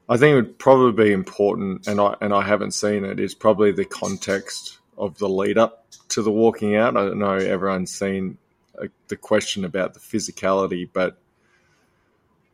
I 0.08 0.16
think 0.16 0.32
it 0.32 0.36
would 0.36 0.58
probably 0.58 1.06
be 1.06 1.12
important, 1.12 1.86
and 1.86 2.00
I 2.00 2.14
and 2.20 2.32
I 2.32 2.42
haven't 2.42 2.72
seen 2.72 3.04
it. 3.04 3.18
Is 3.18 3.34
probably 3.34 3.72
the 3.72 3.84
context 3.84 4.78
of 4.96 5.18
the 5.18 5.28
lead 5.28 5.58
up 5.58 5.86
to 6.10 6.22
the 6.22 6.30
walking 6.30 6.76
out. 6.76 6.96
I 6.96 7.06
don't 7.06 7.18
know 7.18 7.34
everyone's 7.34 7.92
seen 7.92 8.38
uh, 8.80 8.86
the 9.08 9.16
question 9.16 9.64
about 9.64 9.94
the 9.94 10.00
physicality, 10.00 10.88
but 10.90 11.18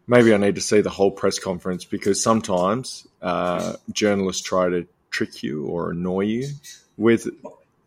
maybe 0.07 0.35
I 0.35 0.37
need 0.39 0.55
to 0.57 0.61
see 0.61 0.81
the 0.81 0.91
whole 0.91 1.11
press 1.11 1.39
conference 1.39 1.85
because 1.85 2.23
sometimes 2.23 3.07
uh, 3.23 3.77
journalists 3.93 4.43
try 4.43 4.69
to 4.69 4.87
trick 5.11 5.43
you 5.43 5.67
or 5.67 5.91
annoy 5.91 6.23
you 6.23 6.49
with. 6.97 7.27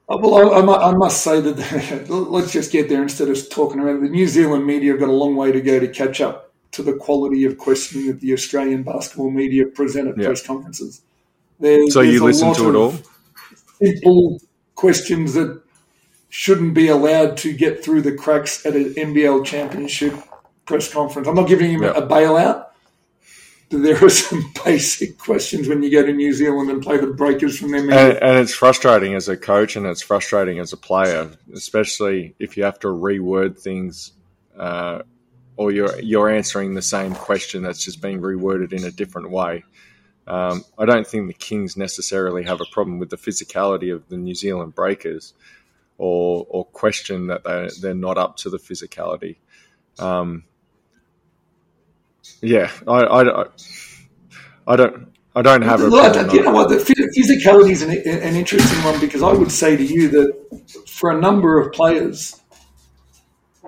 Uh, 0.10 0.18
well, 0.22 0.54
I, 0.54 0.90
I, 0.90 0.96
must 0.96 1.22
say 1.22 1.42
that 1.42 2.08
let's 2.10 2.52
just 2.52 2.72
get 2.72 2.88
there 2.88 3.02
instead 3.02 3.30
of 3.30 3.50
talking 3.50 3.80
around. 3.80 4.04
The 4.04 4.10
New 4.10 4.28
Zealand 4.28 4.66
media 4.66 4.92
have 4.92 5.00
got 5.00 5.10
a 5.10 5.14
long 5.14 5.36
way 5.36 5.52
to 5.52 5.60
go 5.62 5.80
to 5.80 5.88
catch 5.88 6.22
up 6.22 6.54
to 6.72 6.84
the 6.84 6.94
quality 6.94 7.44
of 7.46 7.58
questioning 7.58 8.08
that 8.08 8.22
the 8.22 8.34
Australian 8.34 8.84
basketball 8.84 9.32
media 9.32 9.66
present 9.66 10.08
at 10.08 10.16
press 10.16 10.46
conferences. 10.46 11.02
There's, 11.60 11.94
so 11.94 12.02
you 12.02 12.24
listen 12.24 12.54
to 12.54 12.70
it 12.70 12.76
all? 12.76 12.94
Simple 13.82 14.40
questions 14.76 15.34
that 15.34 15.62
shouldn't 16.30 16.74
be 16.74 16.88
allowed 16.88 17.38
to 17.38 17.54
get 17.54 17.84
through 17.84 18.02
the 18.02 18.14
cracks 18.14 18.66
at 18.66 18.76
an 18.76 18.94
NBL 18.94 19.46
championship 19.46 20.14
press 20.66 20.92
conference. 20.92 21.28
I'm 21.28 21.36
not 21.36 21.48
giving 21.48 21.72
him 21.72 21.84
a 21.84 22.02
bailout. 22.02 22.67
There 23.70 24.04
are 24.04 24.10
some 24.10 24.52
basic 24.66 25.18
questions 25.18 25.68
when 25.68 25.84
you 25.84 25.92
go 25.92 26.06
to 26.06 26.14
New 26.14 26.34
Zealand 26.34 26.70
and 26.70 26.82
play 26.82 26.98
the 26.98 27.08
breakers 27.08 27.60
from 27.60 27.72
them. 27.72 27.90
And, 27.90 28.18
and, 28.18 28.38
it's 28.38 28.54
frustrating 28.54 29.14
as 29.14 29.28
a 29.28 29.36
coach 29.36 29.76
and 29.76 29.86
it's 29.86 30.02
frustrating 30.02 30.60
as 30.60 30.72
a 30.72 30.78
player, 30.78 31.30
especially 31.54 32.34
if 32.40 32.56
you 32.56 32.64
have 32.64 32.80
to 32.80 32.88
reword 32.88 33.60
things 33.60 34.14
uh, 34.58 35.02
or 35.58 35.72
you're 35.72 36.00
you're 36.00 36.30
answering 36.30 36.76
the 36.76 36.82
same 36.82 37.14
question 37.14 37.64
that's 37.64 37.84
just 37.84 38.02
being 38.02 38.22
reworded 38.22 38.72
in 38.72 38.84
a 38.86 38.92
different 38.92 39.32
way. 39.32 39.64
Um, 40.28 40.64
I 40.78 40.86
don't 40.86 41.08
think 41.08 41.28
the 41.28 41.34
Kings 41.34 41.78
necessarily 41.78 42.44
have 42.44 42.62
a 42.62 42.66
problem 42.66 43.00
with 43.00 43.10
the 43.10 43.18
physicality 43.18 43.94
of 43.94 44.08
the 44.10 44.18
New 44.18 44.36
Zealand 44.36 44.76
Breakers, 44.76 45.34
or 45.98 46.46
or 46.50 46.66
question 46.66 47.28
that 47.28 47.44
they 47.44 47.70
they're 47.82 47.96
not 47.96 48.18
up 48.18 48.38
to 48.38 48.50
the 48.50 48.60
physicality. 48.60 49.38
Um, 50.00 50.44
yeah, 52.42 52.72
I, 52.88 53.04
I, 53.04 53.46
I 54.68 54.76
don't. 54.76 55.08
I 55.36 55.44
don't 55.44 55.62
have 55.62 55.84
a 55.84 55.90
problem. 55.90 56.32
You 56.32 56.42
know 56.42 56.52
what? 56.52 56.70
The 56.70 56.78
physicality 56.78 57.70
is 57.70 57.84
an, 57.84 57.92
an 57.92 58.36
interesting 58.36 58.84
one 58.84 59.00
because 59.00 59.22
I 59.22 59.32
would 59.32 59.52
say 59.52 59.78
to 59.78 59.84
you 59.84 60.10
that 60.10 60.88
for 60.88 61.12
a 61.12 61.22
number 61.22 61.60
of 61.60 61.72
players, 61.74 62.42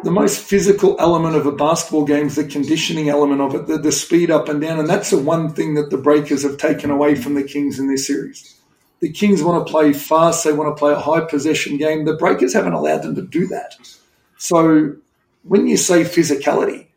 the 0.03 0.11
most 0.11 0.39
physical 0.39 0.95
element 0.99 1.35
of 1.35 1.45
a 1.45 1.51
basketball 1.51 2.05
game 2.05 2.25
is 2.27 2.37
the 2.37 2.45
conditioning 2.45 3.09
element 3.09 3.41
of 3.41 3.53
it, 3.53 3.67
the, 3.67 3.77
the 3.77 3.91
speed 3.91 4.31
up 4.31 4.49
and 4.49 4.59
down. 4.59 4.79
And 4.79 4.89
that's 4.89 5.11
the 5.11 5.19
one 5.19 5.53
thing 5.53 5.75
that 5.75 5.91
the 5.91 5.97
Breakers 5.97 6.41
have 6.41 6.57
taken 6.57 6.89
away 6.89 7.15
from 7.15 7.35
the 7.35 7.43
Kings 7.43 7.77
in 7.77 7.87
this 7.87 8.07
series. 8.07 8.59
The 8.99 9.11
Kings 9.11 9.43
want 9.43 9.65
to 9.65 9.71
play 9.71 9.93
fast, 9.93 10.43
they 10.43 10.53
want 10.53 10.75
to 10.75 10.79
play 10.79 10.93
a 10.93 10.99
high 10.99 11.21
possession 11.21 11.77
game. 11.77 12.05
The 12.05 12.15
Breakers 12.15 12.53
haven't 12.53 12.73
allowed 12.73 13.03
them 13.03 13.15
to 13.15 13.21
do 13.21 13.45
that. 13.47 13.75
So 14.37 14.95
when 15.43 15.67
you 15.67 15.77
say 15.77 16.01
physicality, 16.01 16.87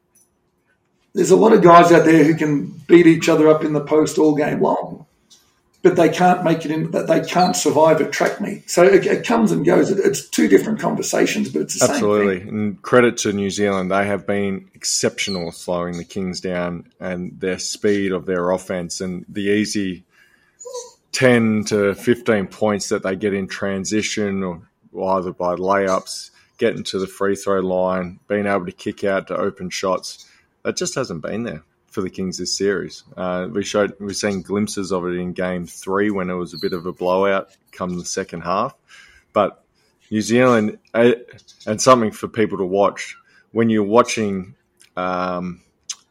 there's 1.15 1.31
a 1.31 1.37
lot 1.37 1.53
of 1.53 1.63
guys 1.63 1.93
out 1.93 2.05
there 2.05 2.25
who 2.25 2.35
can 2.35 2.67
beat 2.87 3.07
each 3.07 3.29
other 3.29 3.49
up 3.49 3.65
in 3.65 3.73
the 3.73 3.85
post 3.85 4.19
all 4.19 4.35
game 4.35 4.61
long 4.61 5.03
but 5.83 5.97
they 5.97 6.09
can't 6.09 6.45
make 6.45 6.65
it 6.65 6.71
in. 6.71 6.93
That 6.93 7.09
they 7.09 7.21
can't 7.21 7.57
survive 7.57 8.01
a 8.01 8.09
track 8.09 8.41
meet. 8.41 8.71
So 8.71 8.85
it, 8.85 9.05
it 9.05 9.27
comes 9.27 9.51
and 9.51 9.67
goes. 9.67 9.91
It, 9.91 9.99
it's 9.99 10.29
two 10.29 10.49
different 10.49 10.79
conversations, 10.79 11.51
but 11.51 11.63
it's 11.63 11.83
absolutely. 11.83 12.49
And 12.49 12.81
credit 12.83 13.17
to 13.19 13.33
New 13.33 13.51
Zealand, 13.51 13.91
they 13.91 14.07
have 14.07 14.27
been 14.27 14.69
exceptional 14.75 15.51
slowing 15.51 15.99
the 15.99 16.05
Kings 16.05 16.41
down 16.41 16.91
and 17.01 17.39
their 17.39 17.59
speed 17.59 18.13
of 18.13 18.27
their 18.27 18.51
offense 18.53 19.01
and 19.01 19.27
the 19.29 19.43
easy 19.43 20.05
ten 21.11 21.65
to 21.65 21.95
fifteen 21.95 22.47
points 22.47 22.89
that 22.91 23.03
they 23.03 23.17
get 23.17 23.35
in 23.35 23.49
transition 23.49 24.45
or 24.45 24.63
either 25.05 25.33
by 25.33 25.57
layups, 25.57 26.31
getting 26.59 26.85
to 26.85 26.99
the 27.01 27.09
free 27.09 27.35
throw 27.35 27.59
line, 27.61 28.21
being 28.29 28.47
able 28.47 28.67
to 28.67 28.73
kick 28.73 29.03
out 29.03 29.27
to 29.27 29.37
open 29.37 29.69
shots. 29.69 30.29
That 30.65 30.77
just 30.77 30.95
hasn't 30.95 31.23
been 31.23 31.43
there 31.43 31.65
for 31.89 32.03
the 32.03 32.11
Kings 32.11 32.39
this 32.39 32.57
series. 32.57 33.05
Uh, 33.17 33.49
we 33.51 33.65
showed 33.65 33.95
we've 34.01 34.17
seen 34.17 34.43
glimpses 34.43 34.93
of 34.93 35.07
it 35.07 35.17
in 35.17 35.33
Game 35.33 35.67
Three 35.67 36.11
when 36.11 36.31
it 36.31 36.35
was 36.35 36.55
a 36.55 36.59
bit 36.59 36.73
of 36.73 36.87
a 36.87 36.93
blowout 36.93 37.57
come 37.73 37.99
the 37.99 38.05
second 38.05 38.43
half, 38.43 38.75
but 39.33 39.65
New 40.11 40.23
Zealand 40.23 40.79
uh, 40.95 41.13
and 41.67 41.81
something 41.81 42.13
for 42.13 42.29
people 42.29 42.59
to 42.59 42.65
watch 42.65 43.17
when 43.53 43.71
you're 43.71 43.83
watching. 43.83 44.55
Um, 44.97 45.63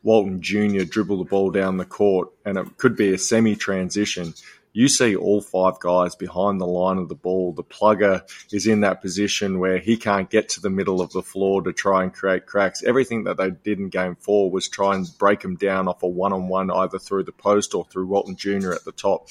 Walton 0.04 0.42
Jr. 0.42 0.84
dribble 0.84 1.20
the 1.20 1.30
ball 1.30 1.52
down 1.52 1.78
the 1.78 1.86
court, 1.86 2.32
and 2.44 2.58
it 2.58 2.78
could 2.78 2.96
be 2.96 3.14
a 3.14 3.20
semi 3.20 3.56
transition 3.56 4.34
you 4.74 4.88
see 4.88 5.16
all 5.16 5.42
five 5.42 5.80
guys 5.80 6.16
behind 6.16 6.62
the 6.62 6.68
line 6.68 6.98
of 6.98 7.10
the 7.10 7.16
ball. 7.16 7.52
The 7.52 7.64
plugger 7.64 8.22
is 8.52 8.68
in 8.68 8.82
that 8.82 9.02
position 9.02 9.60
where 9.60 9.80
he 9.80 9.98
can't 9.98 10.30
get 10.30 10.50
to 10.50 10.62
the 10.62 10.70
middle 10.70 11.02
of 11.02 11.12
the 11.12 11.22
floor 11.22 11.62
to 11.64 11.74
try 11.74 12.04
and 12.04 12.14
create 12.14 12.46
cracks. 12.46 12.84
Everything 12.84 13.26
that 13.26 13.38
they 13.38 13.52
did 13.52 13.80
in 13.80 13.90
game 13.90 14.16
four 14.16 14.50
was 14.50 14.70
try 14.70 14.96
and 14.96 15.08
break 15.18 15.42
them 15.42 15.56
down 15.56 15.88
off 15.88 16.04
a 16.04 16.08
one 16.08 16.34
on 16.34 16.48
one, 16.48 16.72
either 16.72 17.00
through 17.00 17.24
the 17.24 17.32
post 17.32 17.74
or 17.76 17.86
through 17.86 18.08
Walton 18.08 18.36
Jr. 18.36 18.72
at 18.72 18.86
the 18.86 18.94
top. 18.94 19.28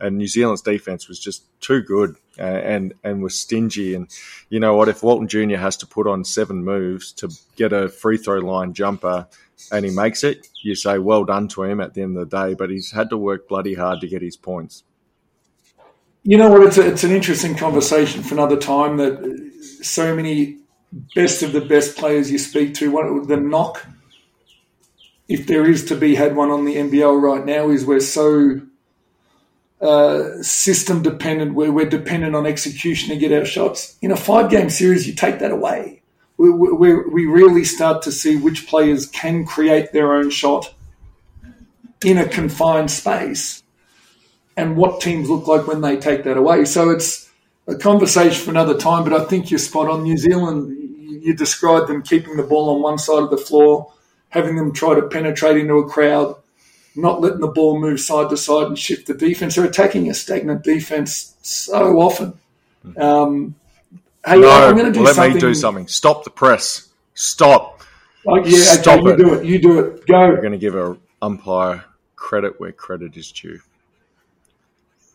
And 0.00 0.18
New 0.18 0.26
Zealand's 0.26 0.60
defense 0.60 1.08
was 1.08 1.18
just 1.18 1.44
too 1.60 1.80
good 1.80 2.16
uh, 2.38 2.42
and 2.42 2.94
and 3.04 3.22
was 3.22 3.40
stingy. 3.40 3.94
And 3.94 4.10
you 4.50 4.60
know 4.60 4.74
what? 4.74 4.88
If 4.88 5.02
Walton 5.02 5.28
Jr. 5.28 5.56
has 5.56 5.76
to 5.78 5.86
put 5.86 6.06
on 6.06 6.24
seven 6.24 6.64
moves 6.64 7.12
to 7.12 7.30
get 7.56 7.72
a 7.72 7.88
free 7.88 8.18
throw 8.18 8.40
line 8.40 8.74
jumper, 8.74 9.28
and 9.70 9.84
he 9.84 9.90
makes 9.90 10.24
it, 10.24 10.48
you 10.62 10.74
say 10.74 10.98
well 10.98 11.24
done 11.24 11.48
to 11.48 11.62
him 11.64 11.80
at 11.80 11.94
the 11.94 12.02
end 12.02 12.16
of 12.16 12.28
the 12.28 12.36
day. 12.36 12.54
But 12.54 12.70
he's 12.70 12.92
had 12.92 13.10
to 13.10 13.18
work 13.18 13.48
bloody 13.48 13.74
hard 13.74 14.00
to 14.00 14.08
get 14.08 14.22
his 14.22 14.36
points. 14.36 14.84
You 16.22 16.38
know 16.38 16.50
what? 16.50 16.62
It's 16.62 16.78
a, 16.78 16.86
it's 16.86 17.04
an 17.04 17.10
interesting 17.10 17.54
conversation 17.54 18.22
for 18.22 18.34
another 18.34 18.56
time. 18.56 18.96
That 18.96 19.52
so 19.82 20.14
many 20.14 20.58
best 21.14 21.42
of 21.42 21.52
the 21.52 21.60
best 21.60 21.96
players 21.96 22.30
you 22.30 22.38
speak 22.38 22.74
to, 22.74 22.90
what 22.90 23.28
the 23.28 23.36
knock, 23.36 23.86
if 25.28 25.46
there 25.46 25.68
is 25.68 25.84
to 25.86 25.96
be 25.96 26.14
had 26.14 26.36
one 26.36 26.50
on 26.50 26.64
the 26.64 26.76
NBL 26.76 27.20
right 27.20 27.44
now, 27.44 27.68
is 27.70 27.84
we're 27.84 28.00
so 28.00 28.60
uh, 29.80 30.42
system 30.42 31.02
dependent, 31.02 31.54
where 31.54 31.72
we're 31.72 31.88
dependent 31.88 32.34
on 32.34 32.46
execution 32.46 33.10
to 33.10 33.16
get 33.16 33.32
our 33.32 33.44
shots. 33.44 33.98
In 34.00 34.10
a 34.10 34.16
five 34.16 34.50
game 34.50 34.70
series, 34.70 35.06
you 35.06 35.14
take 35.14 35.40
that 35.40 35.50
away 35.50 36.03
we, 36.50 36.72
we, 36.72 36.94
we 36.94 37.26
really 37.26 37.64
start 37.64 38.02
to 38.02 38.12
see 38.12 38.36
which 38.36 38.66
players 38.66 39.06
can 39.06 39.44
create 39.44 39.92
their 39.92 40.14
own 40.14 40.30
shot 40.30 40.74
in 42.04 42.18
a 42.18 42.28
confined 42.28 42.90
space 42.90 43.62
and 44.56 44.76
what 44.76 45.00
teams 45.00 45.28
look 45.28 45.46
like 45.46 45.66
when 45.66 45.80
they 45.80 45.96
take 45.96 46.24
that 46.24 46.36
away. 46.36 46.64
So 46.64 46.90
it's 46.90 47.30
a 47.66 47.74
conversation 47.74 48.44
for 48.44 48.50
another 48.50 48.76
time, 48.76 49.04
but 49.04 49.12
I 49.12 49.24
think 49.24 49.50
you're 49.50 49.58
spot 49.58 49.88
on. 49.88 50.02
New 50.02 50.16
Zealand, 50.16 50.76
you 51.22 51.34
described 51.34 51.88
them 51.88 52.02
keeping 52.02 52.36
the 52.36 52.42
ball 52.42 52.74
on 52.74 52.82
one 52.82 52.98
side 52.98 53.22
of 53.22 53.30
the 53.30 53.36
floor, 53.36 53.92
having 54.28 54.56
them 54.56 54.72
try 54.72 54.94
to 54.94 55.02
penetrate 55.08 55.56
into 55.56 55.74
a 55.74 55.88
crowd, 55.88 56.36
not 56.94 57.20
letting 57.20 57.40
the 57.40 57.48
ball 57.48 57.80
move 57.80 58.00
side 58.00 58.30
to 58.30 58.36
side 58.36 58.66
and 58.66 58.78
shift 58.78 59.06
the 59.06 59.14
defense. 59.14 59.54
They're 59.54 59.64
attacking 59.64 60.10
a 60.10 60.14
stagnant 60.14 60.62
defense 60.62 61.36
so 61.42 61.98
often. 61.98 62.38
Um, 62.96 63.54
Hey, 64.24 64.40
no, 64.40 64.50
I'm 64.50 64.74
going 64.74 64.86
to 64.86 64.92
do 64.92 65.02
let 65.04 65.16
something. 65.16 65.34
me 65.34 65.40
do 65.40 65.54
something. 65.54 65.86
Stop 65.86 66.24
the 66.24 66.30
press. 66.30 66.88
Stop. 67.14 67.82
Like, 68.24 68.46
yeah, 68.46 68.58
Stop 68.58 69.00
okay, 69.00 69.10
you 69.10 69.16
do 69.16 69.34
it. 69.34 69.44
You 69.44 69.58
do 69.58 69.78
it. 69.80 70.06
Go. 70.06 70.28
We're 70.28 70.40
going 70.40 70.52
to 70.52 70.58
give 70.58 70.74
a 70.74 70.96
umpire 71.20 71.84
credit 72.16 72.58
where 72.58 72.72
credit 72.72 73.16
is 73.16 73.30
due. 73.30 73.60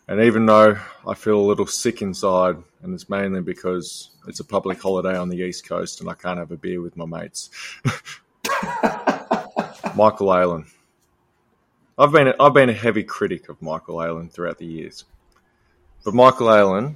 And 0.08 0.22
even 0.22 0.46
though 0.46 0.78
I 1.08 1.14
feel 1.16 1.40
a 1.40 1.42
little 1.42 1.68
sick 1.68 2.02
inside, 2.02 2.58
and 2.82 2.94
it's 2.94 3.10
mainly 3.10 3.42
because 3.42 4.12
it's 4.28 4.40
a 4.40 4.44
public 4.44 4.82
holiday 4.82 5.16
on 5.16 5.30
the 5.30 5.38
East 5.38 5.68
Coast 5.68 6.02
and 6.02 6.10
I 6.10 6.14
can't 6.14 6.40
have 6.40 6.52
a 6.52 6.58
beer 6.58 6.82
with 6.82 6.96
my 6.98 7.06
mates, 7.06 7.50
Michael 9.96 10.28
Aylen. 10.28 10.66
I've 11.98 12.12
been 12.12 12.34
I've 12.40 12.54
been 12.54 12.70
a 12.70 12.74
heavy 12.74 13.04
critic 13.04 13.50
of 13.50 13.62
Michael 13.62 13.98
Aylen 13.98 14.32
throughout 14.32 14.58
the 14.58 14.66
years, 14.66 15.04
but 16.06 16.14
Michael 16.14 16.48
Aylen 16.48 16.96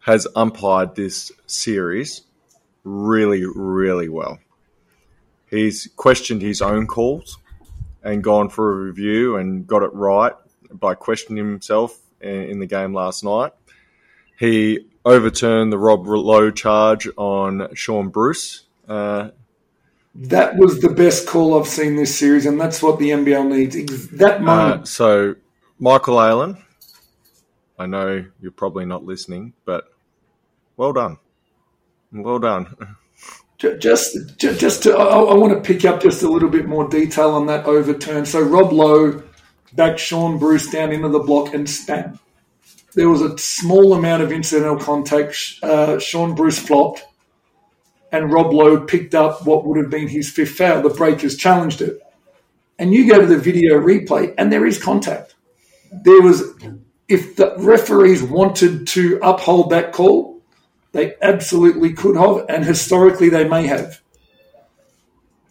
has 0.00 0.26
umpired 0.34 0.94
this 0.94 1.30
series 1.46 2.22
really, 2.84 3.44
really 3.44 4.08
well. 4.08 4.38
He's 5.48 5.88
questioned 5.96 6.42
his 6.42 6.62
own 6.62 6.86
calls 6.86 7.38
and 8.02 8.22
gone 8.24 8.48
for 8.48 8.72
a 8.72 8.84
review 8.84 9.36
and 9.36 9.66
got 9.66 9.82
it 9.82 9.92
right 9.92 10.32
by 10.72 10.94
questioning 10.94 11.44
himself 11.44 11.98
in 12.20 12.60
the 12.60 12.66
game 12.66 12.94
last 12.94 13.24
night. 13.24 13.52
He 14.38 14.86
overturned 15.04 15.72
the 15.72 15.78
Rob 15.78 16.06
Loe 16.06 16.50
charge 16.50 17.08
on 17.16 17.74
Shaun 17.74 18.08
Bruce. 18.08 18.64
Uh, 18.88 19.30
That 20.14 20.56
was 20.56 20.80
the 20.80 20.88
best 20.88 21.26
call 21.26 21.58
I've 21.58 21.68
seen 21.68 21.96
this 21.96 22.16
series, 22.16 22.46
and 22.46 22.60
that's 22.60 22.82
what 22.82 22.98
the 22.98 23.10
NBL 23.10 23.48
needs. 23.48 24.08
That 24.10 24.40
uh, 24.46 24.84
so, 24.84 25.36
Michael 25.78 26.16
Aylen, 26.16 26.62
I 27.80 27.86
know 27.86 28.26
you're 28.42 28.52
probably 28.52 28.84
not 28.84 29.04
listening, 29.04 29.54
but 29.64 29.84
well 30.76 30.92
done. 30.92 31.16
Well 32.12 32.38
done. 32.38 32.76
Ju- 33.56 33.78
Just, 33.78 34.38
just 34.38 34.82
to, 34.82 34.92
I, 34.96 35.04
I 35.20 35.34
want 35.34 35.54
to 35.54 35.60
pick 35.66 35.86
up 35.86 36.02
just 36.02 36.22
a 36.22 36.28
little 36.28 36.50
bit 36.50 36.66
more 36.68 36.86
detail 36.88 37.30
on 37.30 37.46
that 37.46 37.64
overturn. 37.64 38.26
So 38.26 38.42
Rob 38.42 38.72
Loe 38.72 39.22
backed 39.72 39.98
Shaun 39.98 40.38
Bruce 40.38 40.70
down 40.70 40.92
into 40.92 41.08
the 41.08 41.20
block 41.20 41.54
and 41.54 41.68
span. 41.68 42.18
There 42.94 43.08
was 43.08 43.22
a 43.22 43.38
small 43.38 43.94
amount 43.94 44.22
of 44.24 44.30
incidental 44.30 44.76
contact. 44.78 45.36
Uh, 45.62 45.98
Shaun 45.98 46.34
Bruce 46.34 46.58
flopped, 46.58 47.06
and 48.12 48.30
Rob 48.30 48.52
Loe 48.52 48.84
picked 48.84 49.14
up 49.14 49.46
what 49.46 49.64
would 49.64 49.78
have 49.78 49.90
been 49.90 50.08
his 50.08 50.28
fifth 50.30 50.56
foul. 50.56 50.82
The 50.82 50.90
breakers 50.90 51.36
challenged 51.36 51.80
it, 51.80 51.98
and 52.78 52.92
you 52.92 53.08
go 53.08 53.20
to 53.20 53.26
the 53.26 53.38
video 53.38 53.78
replay, 53.78 54.34
and 54.36 54.52
there 54.52 54.66
is 54.66 54.82
contact. 54.82 55.34
There 55.92 56.20
was, 56.20 56.42
if 57.10 57.36
the 57.36 57.54
referees 57.58 58.22
wanted 58.22 58.86
to 58.86 59.18
uphold 59.22 59.70
that 59.70 59.92
call, 59.92 60.40
they 60.92 61.14
absolutely 61.20 61.92
could 61.92 62.16
have, 62.16 62.46
and 62.48 62.64
historically 62.64 63.28
they 63.28 63.46
may 63.46 63.66
have. 63.66 64.00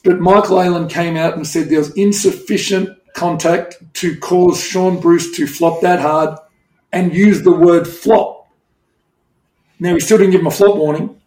But 0.03 0.19
Michael 0.19 0.57
Aylen 0.57 0.89
came 0.89 1.17
out 1.17 1.35
and 1.35 1.45
said 1.45 1.67
there 1.67 1.79
was 1.79 1.93
insufficient 1.95 2.97
contact 3.13 3.75
to 3.95 4.17
cause 4.19 4.63
Shaun 4.63 5.01
Bruce 5.01 5.35
to 5.35 5.45
flop 5.45 5.81
that 5.81 5.99
hard 5.99 6.39
and 6.93 7.13
use 7.13 7.43
the 7.43 7.51
word 7.51 7.87
flop. 7.87 8.47
Now, 9.79 9.93
he 9.93 9.99
still 9.99 10.17
didn't 10.17 10.31
give 10.31 10.41
him 10.41 10.47
a 10.47 10.51
flop 10.51 10.77
warning, 10.77 11.19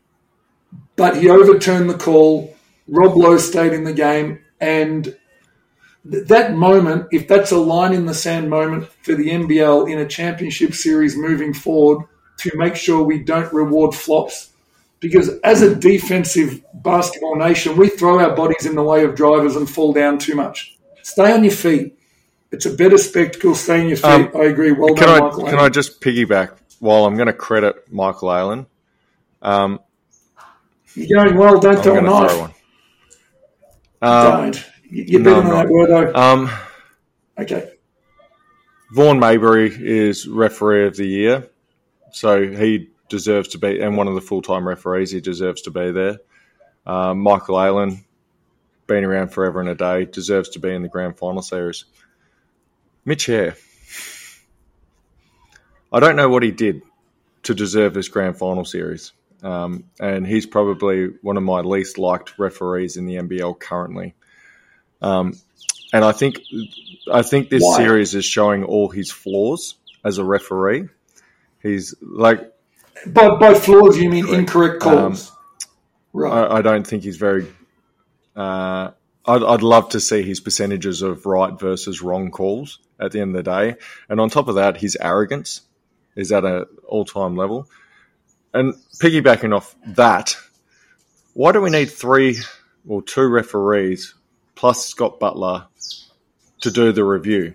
but 0.96 1.18
he 1.18 1.28
overturned 1.28 1.90
the 1.90 1.98
call. 1.98 2.56
Rob 2.88 3.16
Loe 3.16 3.36
stayed 3.36 3.72
in 3.72 3.84
the 3.84 3.92
game, 3.92 4.40
and 4.60 5.16
that 6.04 6.54
moment, 6.54 7.06
if 7.12 7.28
that's 7.28 7.52
a 7.52 7.58
line 7.58 7.92
in 7.92 8.06
the 8.06 8.14
sand 8.14 8.50
moment 8.50 8.88
for 9.02 9.14
the 9.14 9.28
NBL 9.30 9.90
in 9.90 9.98
a 9.98 10.06
championship 10.06 10.74
series 10.74 11.16
moving 11.16 11.54
forward, 11.54 12.06
to 12.38 12.50
make 12.56 12.74
sure 12.74 13.02
we 13.02 13.22
don't 13.22 13.52
reward 13.52 13.94
flops. 13.94 14.50
Because 14.98 15.28
as 15.44 15.62
a 15.62 15.74
defensive 15.74 16.62
basketball 16.74 17.36
nation, 17.36 17.76
we 17.76 17.88
throw 17.88 18.18
our 18.20 18.34
bodies 18.34 18.66
in 18.66 18.74
the 18.74 18.82
way 18.82 19.04
of 19.04 19.14
drivers 19.14 19.54
and 19.56 19.68
fall 19.68 19.92
down 19.92 20.18
too 20.18 20.34
much. 20.34 20.76
Stay 21.02 21.32
on 21.32 21.44
your 21.44 21.52
feet. 21.52 21.98
It's 22.50 22.66
a 22.66 22.74
better 22.74 22.98
spectacle. 22.98 23.54
Stay 23.54 23.80
on 23.82 23.88
your 23.88 23.96
feet. 23.96 24.04
Um, 24.04 24.30
I 24.34 24.44
agree. 24.44 24.72
Well 24.72 24.94
can 24.94 25.06
done, 25.08 25.22
I 25.22 25.24
Michael. 25.26 25.44
can 25.46 25.58
I 25.58 25.68
just 25.68 26.00
piggyback 26.00 26.52
while 26.80 27.04
I'm 27.04 27.14
going 27.16 27.26
to 27.28 27.32
credit 27.32 27.92
Michael 27.92 28.28
Aylen, 28.28 28.66
Um, 29.40 29.80
You're 30.94 31.24
going 31.24 31.36
well. 31.36 31.58
Don't 31.60 31.76
I'm 31.76 31.82
throw 31.82 31.98
a 31.98 32.02
knife. 32.02 32.30
throw. 32.30 34.08
Um, 34.08 34.50
don't. 34.50 34.70
You- 34.92 35.04
You're 35.08 35.20
no, 35.22 35.34
better 35.40 35.48
than 35.48 35.56
that 35.56 35.68
word, 35.68 35.88
though. 35.88 36.14
um, 36.14 36.50
Okay. 37.38 37.72
Vaughan 38.92 39.18
Maybury 39.18 39.72
is 39.74 40.28
referee 40.28 40.86
of 40.86 40.96
the 40.96 41.06
year, 41.06 41.48
so 42.12 42.46
he 42.46 42.90
deserves 43.08 43.48
to 43.48 43.58
be, 43.58 43.80
and 43.80 43.96
one 43.96 44.06
of 44.06 44.14
the 44.14 44.20
full 44.20 44.42
time 44.42 44.68
referees, 44.68 45.10
he 45.10 45.20
deserves 45.22 45.62
to 45.62 45.70
be 45.70 45.90
there. 45.92 46.18
Um, 46.86 47.20
Michael 47.20 47.56
Aylen, 47.56 48.04
been 48.86 49.04
around 49.04 49.28
forever 49.28 49.60
and 49.60 49.68
a 49.70 49.74
day, 49.74 50.04
deserves 50.04 50.50
to 50.50 50.58
be 50.58 50.68
in 50.74 50.82
the 50.82 50.88
grand 50.88 51.16
final 51.16 51.40
series. 51.40 51.86
Mitch 53.06 53.24
Hare, 53.26 53.56
I 55.90 56.00
don't 56.00 56.16
know 56.16 56.28
what 56.28 56.42
he 56.42 56.50
did 56.50 56.82
to 57.44 57.54
deserve 57.54 57.94
this 57.94 58.08
grand 58.08 58.36
final 58.36 58.64
series, 58.66 59.12
um, 59.42 59.84
and 60.00 60.26
he's 60.26 60.44
probably 60.46 61.06
one 61.22 61.36
of 61.38 61.42
my 61.42 61.60
least 61.60 61.96
liked 61.98 62.38
referees 62.38 62.96
in 62.98 63.06
the 63.06 63.16
NBL 63.16 63.58
currently. 63.58 64.14
Um, 65.02 65.34
and 65.92 66.04
I 66.04 66.12
think 66.12 66.40
I 67.12 67.22
think 67.22 67.50
this 67.50 67.62
Why? 67.62 67.76
series 67.76 68.14
is 68.14 68.24
showing 68.24 68.64
all 68.64 68.88
his 68.88 69.10
flaws 69.10 69.74
as 70.04 70.18
a 70.18 70.24
referee. 70.24 70.88
He's 71.62 71.94
like 72.00 72.40
By, 73.06 73.36
by 73.36 73.54
flaws, 73.54 73.98
you 73.98 74.08
mean 74.08 74.32
incorrect 74.32 74.80
calls. 74.80 75.30
Um, 75.30 75.36
right. 76.12 76.32
I, 76.32 76.58
I 76.58 76.62
don't 76.62 76.86
think 76.86 77.02
he's 77.02 77.16
very. 77.16 77.46
Uh, 78.34 78.92
I'd, 79.26 79.42
I'd 79.42 79.62
love 79.62 79.90
to 79.90 80.00
see 80.00 80.22
his 80.22 80.40
percentages 80.40 81.02
of 81.02 81.26
right 81.26 81.58
versus 81.58 82.00
wrong 82.02 82.30
calls 82.30 82.78
at 82.98 83.12
the 83.12 83.20
end 83.20 83.36
of 83.36 83.44
the 83.44 83.50
day, 83.50 83.76
and 84.08 84.20
on 84.20 84.30
top 84.30 84.48
of 84.48 84.54
that, 84.54 84.76
his 84.76 84.96
arrogance 85.00 85.60
is 86.16 86.32
at 86.32 86.44
an 86.44 86.66
all-time 86.86 87.36
level. 87.36 87.68
And 88.54 88.74
piggybacking 89.00 89.54
off 89.54 89.74
that, 89.86 90.36
why 91.34 91.52
do 91.52 91.60
we 91.60 91.70
need 91.70 91.90
three 91.90 92.38
or 92.86 93.02
two 93.02 93.26
referees 93.28 94.14
plus 94.62 94.86
Scott 94.86 95.18
Butler 95.18 95.66
to 96.60 96.70
do 96.70 96.92
the 96.92 97.02
review? 97.02 97.52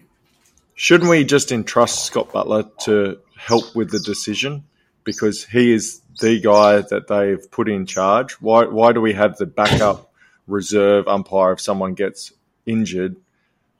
Shouldn't 0.76 1.10
we 1.10 1.24
just 1.24 1.54
entrust 1.54 2.04
Scott 2.04 2.34
Butler 2.34 2.66
to 2.82 3.20
help 3.38 3.74
with 3.74 3.92
the 3.92 4.00
decision 4.02 4.66
because 5.06 5.46
he 5.46 5.72
is 5.72 6.02
the 6.20 6.42
guy 6.42 6.82
that 6.82 7.08
they've 7.08 7.50
put 7.50 7.70
in 7.70 7.86
charge? 7.86 8.34
Why 8.42 8.66
why 8.66 8.92
do 8.92 9.00
we 9.00 9.14
have 9.14 9.38
the 9.38 9.46
backup 9.46 10.12
reserve 10.48 11.08
umpire 11.08 11.54
if 11.54 11.62
someone 11.62 11.94
gets 11.94 12.34
injured 12.66 13.16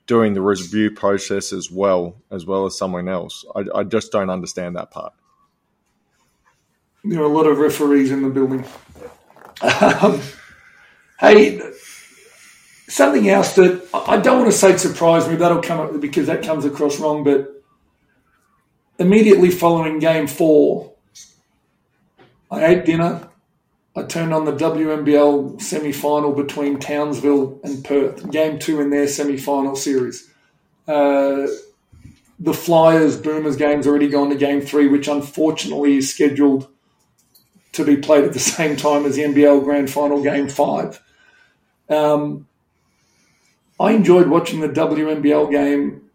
doing 0.06 0.32
the 0.32 0.40
review 0.40 0.90
process 0.90 1.52
as 1.52 1.70
well 1.70 2.16
as 2.30 2.46
well 2.46 2.64
as 2.64 2.78
someone 2.78 3.10
else? 3.10 3.44
I, 3.54 3.64
I 3.74 3.84
just 3.84 4.10
don't 4.10 4.30
understand 4.30 4.76
that 4.76 4.90
part. 4.90 5.12
There 7.04 7.20
are 7.20 7.30
a 7.30 7.36
lot 7.36 7.46
of 7.46 7.58
referees 7.58 8.10
in 8.10 8.22
the 8.22 8.30
building. 8.30 8.64
Um, 9.60 10.18
hey, 11.20 11.60
something 12.88 13.28
else 13.28 13.54
that 13.54 13.86
I 13.94 14.16
don't 14.18 14.40
want 14.40 14.50
to 14.50 14.58
say 14.58 14.76
surprised 14.76 15.30
me. 15.30 15.36
That'll 15.36 15.62
come 15.62 15.80
up 15.80 16.00
because 16.00 16.26
that 16.26 16.42
comes 16.42 16.64
across 16.64 16.98
wrong. 16.98 17.22
But 17.22 17.62
immediately 18.98 19.50
following 19.50 19.98
Game 19.98 20.26
Four, 20.26 20.92
I 22.50 22.64
ate 22.66 22.84
dinner. 22.84 23.28
I 23.94 24.02
turned 24.04 24.32
on 24.32 24.44
the 24.44 24.52
WNBL 24.52 25.60
semi-final 25.60 26.32
between 26.32 26.78
Townsville 26.78 27.58
and 27.64 27.84
Perth. 27.84 28.30
Game 28.30 28.58
two 28.58 28.80
in 28.80 28.90
their 28.90 29.08
semi-final 29.08 29.76
series. 29.76 30.30
Uh, 30.86 31.46
the 32.38 32.54
Flyers 32.54 33.16
Boomers 33.16 33.56
game's 33.56 33.86
already 33.86 34.08
gone 34.08 34.30
to 34.30 34.36
Game 34.36 34.60
Three, 34.60 34.88
which 34.88 35.08
unfortunately 35.08 35.96
is 35.96 36.12
scheduled 36.12 36.68
to 37.72 37.84
be 37.84 37.96
played 37.96 38.24
at 38.24 38.32
the 38.32 38.38
same 38.56 38.76
time 38.76 39.04
as 39.04 39.16
the 39.16 39.22
NBL 39.22 39.62
Grand 39.64 39.90
Final 39.90 40.22
Game 40.22 40.48
Five. 40.48 41.02
Um, 41.90 42.47
I 43.80 43.92
enjoyed 43.92 44.28
watching 44.28 44.60
the 44.60 44.68
WNBL 44.68 45.50
game, 45.50 46.10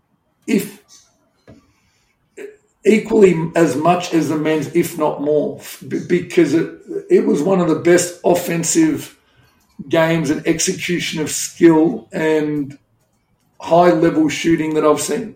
if 0.47 0.83
equally 2.85 3.51
as 3.55 3.75
much 3.75 4.13
as 4.13 4.29
the 4.29 4.37
men's, 4.37 4.75
if 4.75 4.97
not 4.97 5.21
more, 5.21 5.61
because 5.87 6.53
it 6.53 6.79
it 7.09 7.25
was 7.25 7.41
one 7.41 7.61
of 7.61 7.69
the 7.69 7.79
best 7.79 8.19
offensive 8.25 9.17
games 9.87 10.29
and 10.29 10.45
execution 10.47 11.21
of 11.21 11.29
skill 11.29 12.07
and 12.11 12.77
high 13.59 13.91
level 13.91 14.29
shooting 14.29 14.73
that 14.73 14.85
I've 14.85 15.01
seen. 15.01 15.35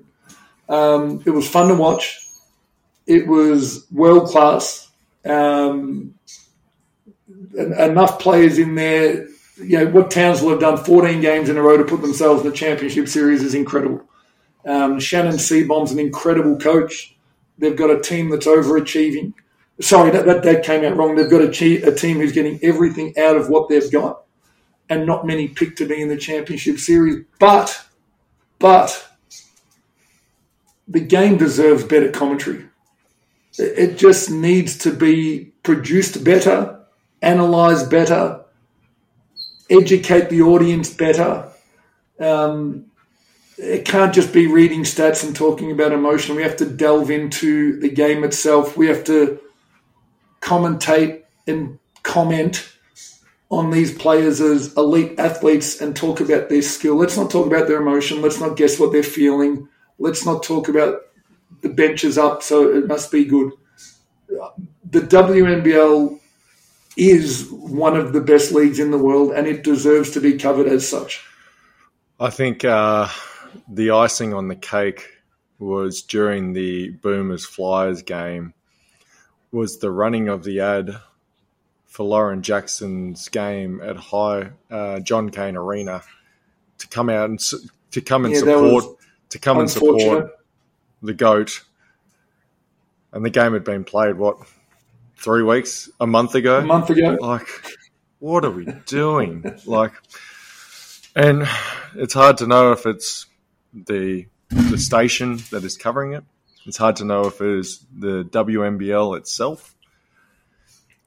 Um, 0.70 1.24
it 1.26 1.32
was 1.32 1.48
fun 1.48 1.70
to 1.70 1.76
watch. 1.76 2.20
It 3.06 3.26
was 3.28 3.88
world 3.92 4.30
class. 4.30 4.92
Um, 5.26 6.16
enough 7.56 8.20
players 8.20 8.60
in 8.60 8.76
there. 8.76 9.28
You 9.60 9.80
know 9.80 9.88
what 9.88 10.12
Townsville 10.12 10.52
have 10.52 10.60
done 10.62 10.78
14 10.78 11.22
games 11.22 11.50
in 11.50 11.58
a 11.58 11.62
row 11.62 11.78
to 11.78 11.86
put 11.86 12.02
themselves 12.02 12.44
in 12.44 12.52
the 12.52 12.56
championship 12.58 13.08
series 13.08 13.44
is 13.44 13.56
incredible. 13.56 14.04
Um, 14.66 15.00
Shannon 15.00 15.36
Seebohm's 15.36 15.92
an 15.92 16.00
incredible 16.00 16.58
coach. 16.60 17.16
They've 17.60 17.76
got 17.78 17.92
a 17.92 18.02
team 18.02 18.30
that's 18.30 18.48
overachieving. 18.48 19.34
Sorry, 19.82 20.12
that, 20.12 20.26
that, 20.26 20.44
that 20.44 20.64
came 20.66 20.86
out 20.86 20.98
wrong. 20.98 21.16
They've 21.16 21.30
got 21.30 21.42
a, 21.42 21.52
che- 21.52 21.82
a 21.84 21.94
team 21.94 22.18
who's 22.18 22.34
getting 22.34 22.60
everything 22.64 23.18
out 23.18 23.38
of 23.38 23.50
what 23.50 23.70
they've 23.70 23.92
got. 23.92 24.24
and 24.90 25.06
not 25.06 25.28
many 25.28 25.48
picked 25.50 25.80
to 25.80 25.86
be 25.88 26.02
in 26.02 26.10
the 26.10 26.18
championship 26.18 26.80
series. 26.80 27.26
But, 27.40 27.86
but, 28.60 29.10
the 30.88 31.02
game 31.02 31.38
deserves 31.38 31.84
better 31.84 32.12
commentary. 32.12 32.66
It 33.60 33.98
just 33.98 34.32
needs 34.32 34.78
to 34.80 34.92
be 34.94 35.54
produced 35.64 36.24
better, 36.24 36.86
analysed 37.22 37.90
better, 37.92 38.46
educate 39.70 40.30
the 40.30 40.42
audience 40.42 40.94
better. 40.94 41.50
Um, 42.20 42.86
it 43.58 43.86
can't 43.86 44.14
just 44.14 44.34
be 44.34 44.48
reading 44.48 44.84
stats 44.84 45.24
and 45.24 45.36
talking 45.36 45.72
about 45.72 45.92
emotion. 45.92 46.36
We 46.36 46.44
have 46.44 46.58
to 46.58 46.66
delve 46.66 47.10
into 47.10 47.80
the 47.80 47.90
game 47.90 48.24
itself. 48.24 48.78
We 48.78 48.88
have 48.88 49.04
to 49.06 49.40
commentate 50.42 51.24
and 51.48 51.80
comment 52.04 52.72
on 53.50 53.72
these 53.72 53.98
players 53.98 54.42
as 54.42 54.76
elite 54.76 55.18
athletes 55.20 55.82
and 55.82 55.96
talk 55.96 56.20
about 56.20 56.50
their 56.50 56.62
skill. 56.62 56.96
Let's 56.96 57.18
not 57.18 57.32
talk 57.32 57.48
about 57.48 57.68
their 57.68 57.82
emotion. 57.82 58.22
Let's 58.22 58.40
not 58.40 58.58
guess 58.58 58.80
what 58.80 58.92
they're 58.92 59.04
feeling. 59.04 59.68
Let's 59.98 60.26
not 60.26 60.44
talk 60.44 60.68
about 60.68 61.02
the 61.62 61.70
benches 61.70 62.18
up, 62.18 62.44
so 62.44 62.70
it 62.76 62.88
must 62.88 63.12
be 63.12 63.26
good. 63.26 63.52
The 64.30 65.02
WNBL 65.02 66.20
is 66.98 67.48
one 67.52 67.96
of 67.96 68.12
the 68.12 68.22
best 68.22 68.52
leagues 68.52 68.80
in 68.80 68.92
the 68.92 68.98
world, 68.98 69.32
and 69.32 69.48
it 69.48 69.64
deserves 69.64 70.12
to 70.12 70.20
be 70.20 70.38
covered 70.38 70.68
as 70.68 70.88
such. 70.88 71.24
I 72.20 72.32
think 72.32 72.66
uh, 72.66 73.08
the 73.70 73.92
icing 73.92 74.34
on 74.34 74.48
the 74.48 74.56
cake 74.56 75.08
was 75.60 76.02
during 76.02 76.54
the 76.54 76.90
Boomers 76.90 77.46
Flyers 77.46 78.02
game 78.02 78.54
was 79.52 79.78
the 79.78 79.92
running 79.92 80.28
of 80.28 80.44
the 80.44 80.60
ad 80.60 81.00
for 81.86 82.04
Lauren 82.04 82.42
Jackson's 82.42 83.30
game 83.30 83.82
at 83.82 83.96
High 83.96 84.52
uh, 84.70 85.00
John 85.00 85.30
Cain 85.30 85.56
Arena 85.56 86.04
to 86.80 86.88
come 86.88 87.10
out 87.10 87.30
and 87.30 87.40
to 87.92 88.02
come 88.02 88.26
and 88.26 88.34
yeah, 88.34 88.42
support 88.42 88.86
to 89.30 89.40
come 89.40 89.60
and 89.60 89.70
support 89.70 90.32
the 91.02 91.14
goat. 91.14 91.64
And 93.12 93.24
the 93.24 93.30
game 93.30 93.54
had 93.54 93.64
been 93.64 93.84
played 93.84 94.16
what 94.16 94.38
three 95.18 95.44
weeks, 95.44 95.90
a 96.00 96.08
month 96.08 96.36
ago. 96.36 96.60
A 96.60 96.66
month 96.66 96.90
ago. 96.90 97.18
Like, 97.20 97.48
what 98.20 98.46
are 98.46 98.52
we 98.52 98.66
doing? 98.86 99.60
like, 99.66 99.94
and 101.16 101.48
it's 101.96 102.14
hard 102.14 102.38
to 102.38 102.48
know 102.48 102.72
if 102.72 102.86
it's 102.86 103.26
the 103.74 104.28
the 104.50 104.78
station 104.78 105.38
that 105.52 105.64
is 105.64 105.78
covering 105.78 106.14
it. 106.14 106.24
It's 106.66 106.78
hard 106.78 106.98
to 106.98 107.06
know 107.06 107.28
if 107.28 107.42
it 107.42 107.60
is 107.60 107.86
the 107.98 108.24
WNBL 108.26 109.18
itself. 109.18 109.74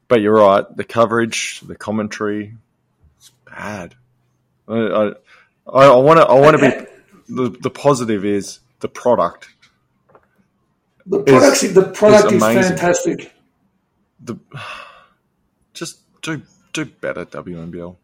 But 0.09 0.20
you're 0.20 0.35
right, 0.35 0.64
the 0.77 0.85
coverage, 0.85 1.61
the 1.61 1.77
commentary, 1.77 2.57
it's 3.16 3.31
bad. 3.46 3.94
I 4.68 5.12
I 5.73 5.96
want 5.96 6.18
to 6.18 6.27
I 6.27 6.40
want 6.40 6.59
to 6.59 6.70
be 6.70 6.87
the, 7.35 7.51
the 7.51 7.70
positive 7.70 8.25
is 8.25 8.61
the 8.81 8.88
product. 8.88 9.49
The 11.07 11.23
product 11.23 11.62
is, 11.62 11.75
the 11.75 11.83
product 11.83 12.33
is, 12.33 12.42
is 12.42 12.68
fantastic. 12.68 13.33
The 14.23 14.39
just 15.75 16.01
do 16.23 16.43
do 16.73 16.85
better 16.85 17.25
WNBL. 17.25 17.97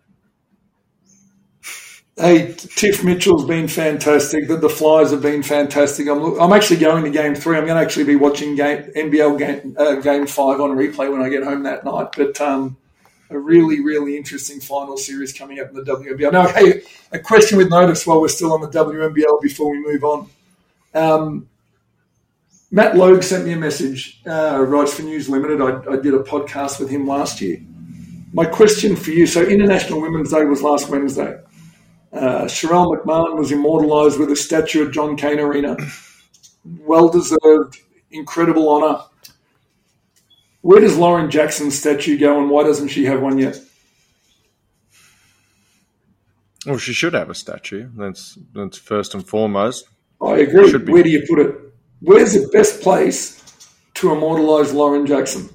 Hey, 2.19 2.55
Tiff 2.55 3.05
Mitchell's 3.05 3.45
been 3.45 3.69
fantastic. 3.69 4.49
The, 4.49 4.57
the 4.57 4.71
Flyers 4.71 5.11
have 5.11 5.21
been 5.21 5.43
fantastic. 5.43 6.09
I'm, 6.09 6.41
I'm 6.41 6.53
actually 6.55 6.79
going 6.79 7.05
to 7.05 7.11
Game 7.11 7.35
Three. 7.35 7.59
I'm 7.59 7.67
going 7.67 7.77
to 7.77 7.83
actually 7.83 8.05
be 8.05 8.17
watching 8.17 8.55
game 8.57 8.91
NBL 8.97 9.39
game 9.39 9.77
uh, 9.79 9.97
Game 9.97 10.27
Five 10.27 10.61
on 10.61 10.71
replay 10.71 11.13
when 11.13 11.21
I 11.21 11.29
get 11.29 11.43
home 11.43 11.65
that 11.65 11.85
night. 11.85 12.15
But 12.17 12.41
um, 12.41 12.79
a 13.29 13.39
really, 13.39 13.81
really 13.81 14.17
interesting 14.17 14.61
final 14.61 14.97
series 14.97 15.33
coming 15.33 15.61
up 15.61 15.69
in 15.69 15.75
the 15.75 15.83
WNBL. 15.83 16.33
Now, 16.33 16.49
hey, 16.49 16.83
a 17.13 17.19
question 17.19 17.59
with 17.59 17.69
notice 17.69 18.07
while 18.07 18.21
we're 18.21 18.29
still 18.29 18.55
on 18.55 18.63
the 18.63 18.69
WNBL 18.69 19.43
before 19.43 19.71
we 19.71 19.81
move 19.81 20.03
on. 20.03 20.29
Um, 20.95 21.49
Matt 22.71 22.97
Logue 22.97 23.23
sent 23.23 23.45
me 23.45 23.53
a 23.53 23.57
message, 23.57 24.21
uh, 24.27 24.65
writes 24.67 24.95
for 24.95 25.03
News 25.03 25.29
Limited. 25.29 25.61
I, 25.61 25.93
I 25.93 25.97
did 25.97 26.15
a 26.15 26.19
podcast 26.19 26.81
with 26.81 26.91
him 26.91 27.07
last 27.07 27.41
year. 27.41 27.61
My 28.33 28.45
question 28.45 28.97
for 28.97 29.13
you 29.13 29.27
so, 29.27 29.43
International 29.43 30.01
Women's 30.01 30.33
Day 30.33 30.45
was 30.45 30.63
last 30.63 30.89
Wednesday. 30.89 31.39
Uh, 32.13 32.45
Sharelle 32.45 32.97
McMahon 32.97 33.37
was 33.37 33.53
immortalised 33.53 34.19
with 34.19 34.31
a 34.31 34.37
statue 34.37 34.87
at 34.87 34.93
John 34.93 35.17
Cain 35.17 35.39
Arena. 35.39 35.77
Well 36.65 37.09
deserved, 37.09 37.79
incredible 38.11 38.69
honour. 38.69 39.05
Where 40.63 40.81
does 40.81 40.97
Lauren 40.97 41.31
Jackson's 41.31 41.79
statue 41.79 42.19
go 42.19 42.41
and 42.41 42.51
why 42.51 42.65
doesn't 42.65 42.89
she 42.89 43.05
have 43.05 43.23
one 43.23 43.39
yet? 43.39 43.61
Well, 46.67 46.79
she 46.79 46.93
should 46.93 47.15
have 47.15 47.31
a 47.31 47.35
statue. 47.35 47.89
That's 47.97 48.37
that's 48.53 48.77
first 48.77 49.15
and 49.15 49.27
foremost. 49.27 49.89
I 50.21 50.39
agree. 50.39 50.73
Where 50.73 51.05
do 51.05 51.11
you 51.11 51.25
put 51.29 51.39
it? 51.39 51.66
Where's 52.01 52.35
the 52.35 52.49
best 52.53 52.83
place 52.83 53.43
to 53.95 54.13
immortalise 54.13 54.73
Lauren 54.73 55.07
Jackson? 55.07 55.49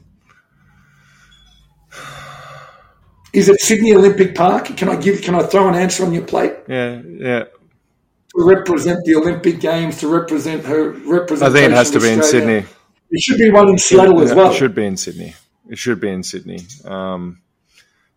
Is 3.33 3.47
it 3.47 3.61
Sydney 3.61 3.93
Olympic 3.93 4.35
Park? 4.35 4.65
Can 4.77 4.89
I 4.89 4.95
give? 4.97 5.21
Can 5.21 5.35
I 5.35 5.43
throw 5.43 5.69
an 5.69 5.75
answer 5.75 6.05
on 6.05 6.13
your 6.13 6.25
plate? 6.25 6.53
Yeah, 6.67 7.01
yeah. 7.05 7.43
To 7.43 8.45
represent 8.45 9.05
the 9.05 9.15
Olympic 9.15 9.59
Games, 9.59 9.99
to 9.99 10.07
represent 10.07 10.65
her 10.65 10.89
represent. 10.89 11.49
I 11.49 11.53
think 11.53 11.71
it 11.71 11.75
has 11.75 11.91
to 11.91 11.99
be 11.99 12.09
in 12.09 12.23
Sydney. 12.23 12.65
It 13.09 13.21
should 13.21 13.37
be 13.37 13.49
one 13.49 13.69
in 13.69 13.77
Seattle 13.77 14.21
as 14.21 14.33
well. 14.33 14.51
It 14.51 14.57
should 14.57 14.75
be 14.75 14.85
in 14.85 14.97
Sydney. 14.97 15.35
It 15.69 15.77
should 15.77 16.01
be 16.01 16.09
in 16.09 16.23
Sydney. 16.23 16.59
Um, 16.83 17.41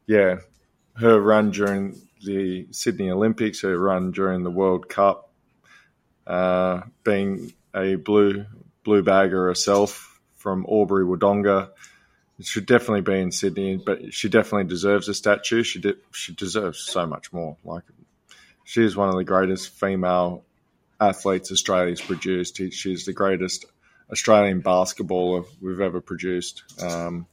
yeah, 0.07 0.39
her 0.95 1.21
run 1.21 1.51
during 1.51 2.01
the 2.25 2.67
Sydney 2.71 3.11
Olympics, 3.11 3.61
her 3.63 3.79
run 3.79 4.11
during 4.11 4.43
the 4.43 4.51
World 4.51 4.89
Cup, 4.89 5.31
uh, 6.27 6.83
being 7.05 7.53
a 7.75 7.97
blue 7.97 8.47
blue 8.85 9.03
bagger 9.03 9.47
herself 9.47 10.21
from 10.37 10.67
Albury 10.69 11.05
Wodonga 11.05 11.71
it 12.39 12.47
should 12.47 12.67
definitely 12.67 13.03
be 13.03 13.21
in 13.21 13.31
Sydney, 13.31 13.77
but 13.77 14.13
she 14.13 14.29
definitely 14.29 14.69
deserves 14.69 15.09
a 15.09 15.15
statue. 15.15 15.63
She 15.63 15.81
de- 15.81 15.97
she 16.11 16.33
deserves 16.35 16.81
so 16.81 17.07
much 17.07 17.33
more. 17.33 17.57
Like 17.65 17.85
she 18.65 18.85
is 18.85 18.97
one 18.97 19.09
of 19.09 19.17
the 19.17 19.25
greatest 19.25 19.69
female 19.69 20.45
athletes 21.01 21.53
Australia's 21.53 22.01
produced. 22.01 22.61
She's 22.73 23.05
the 23.05 23.13
greatest 23.13 23.67
Australian 24.11 24.63
basketballer 24.63 25.47
we've 25.61 25.81
ever 25.81 26.01
produced. 26.01 26.65
Um, 26.83 27.27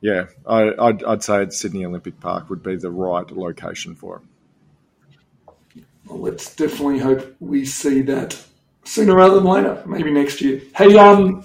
yeah, 0.00 0.26
I, 0.44 0.64
would 0.64 1.04
I'd 1.04 1.22
say 1.22 1.48
Sydney 1.50 1.84
Olympic 1.84 2.18
Park 2.18 2.50
would 2.50 2.62
be 2.62 2.76
the 2.76 2.90
right 2.90 3.30
location 3.30 3.94
for 3.94 4.16
it. 4.16 5.84
Well, 6.06 6.18
let's 6.18 6.54
definitely 6.54 6.98
hope 6.98 7.36
we 7.40 7.64
see 7.64 8.02
that 8.02 8.44
sooner 8.84 9.14
rather 9.14 9.36
than 9.36 9.44
later, 9.44 9.82
maybe 9.86 10.10
next 10.10 10.40
year. 10.40 10.60
Hey, 10.76 10.96
um, 10.96 11.44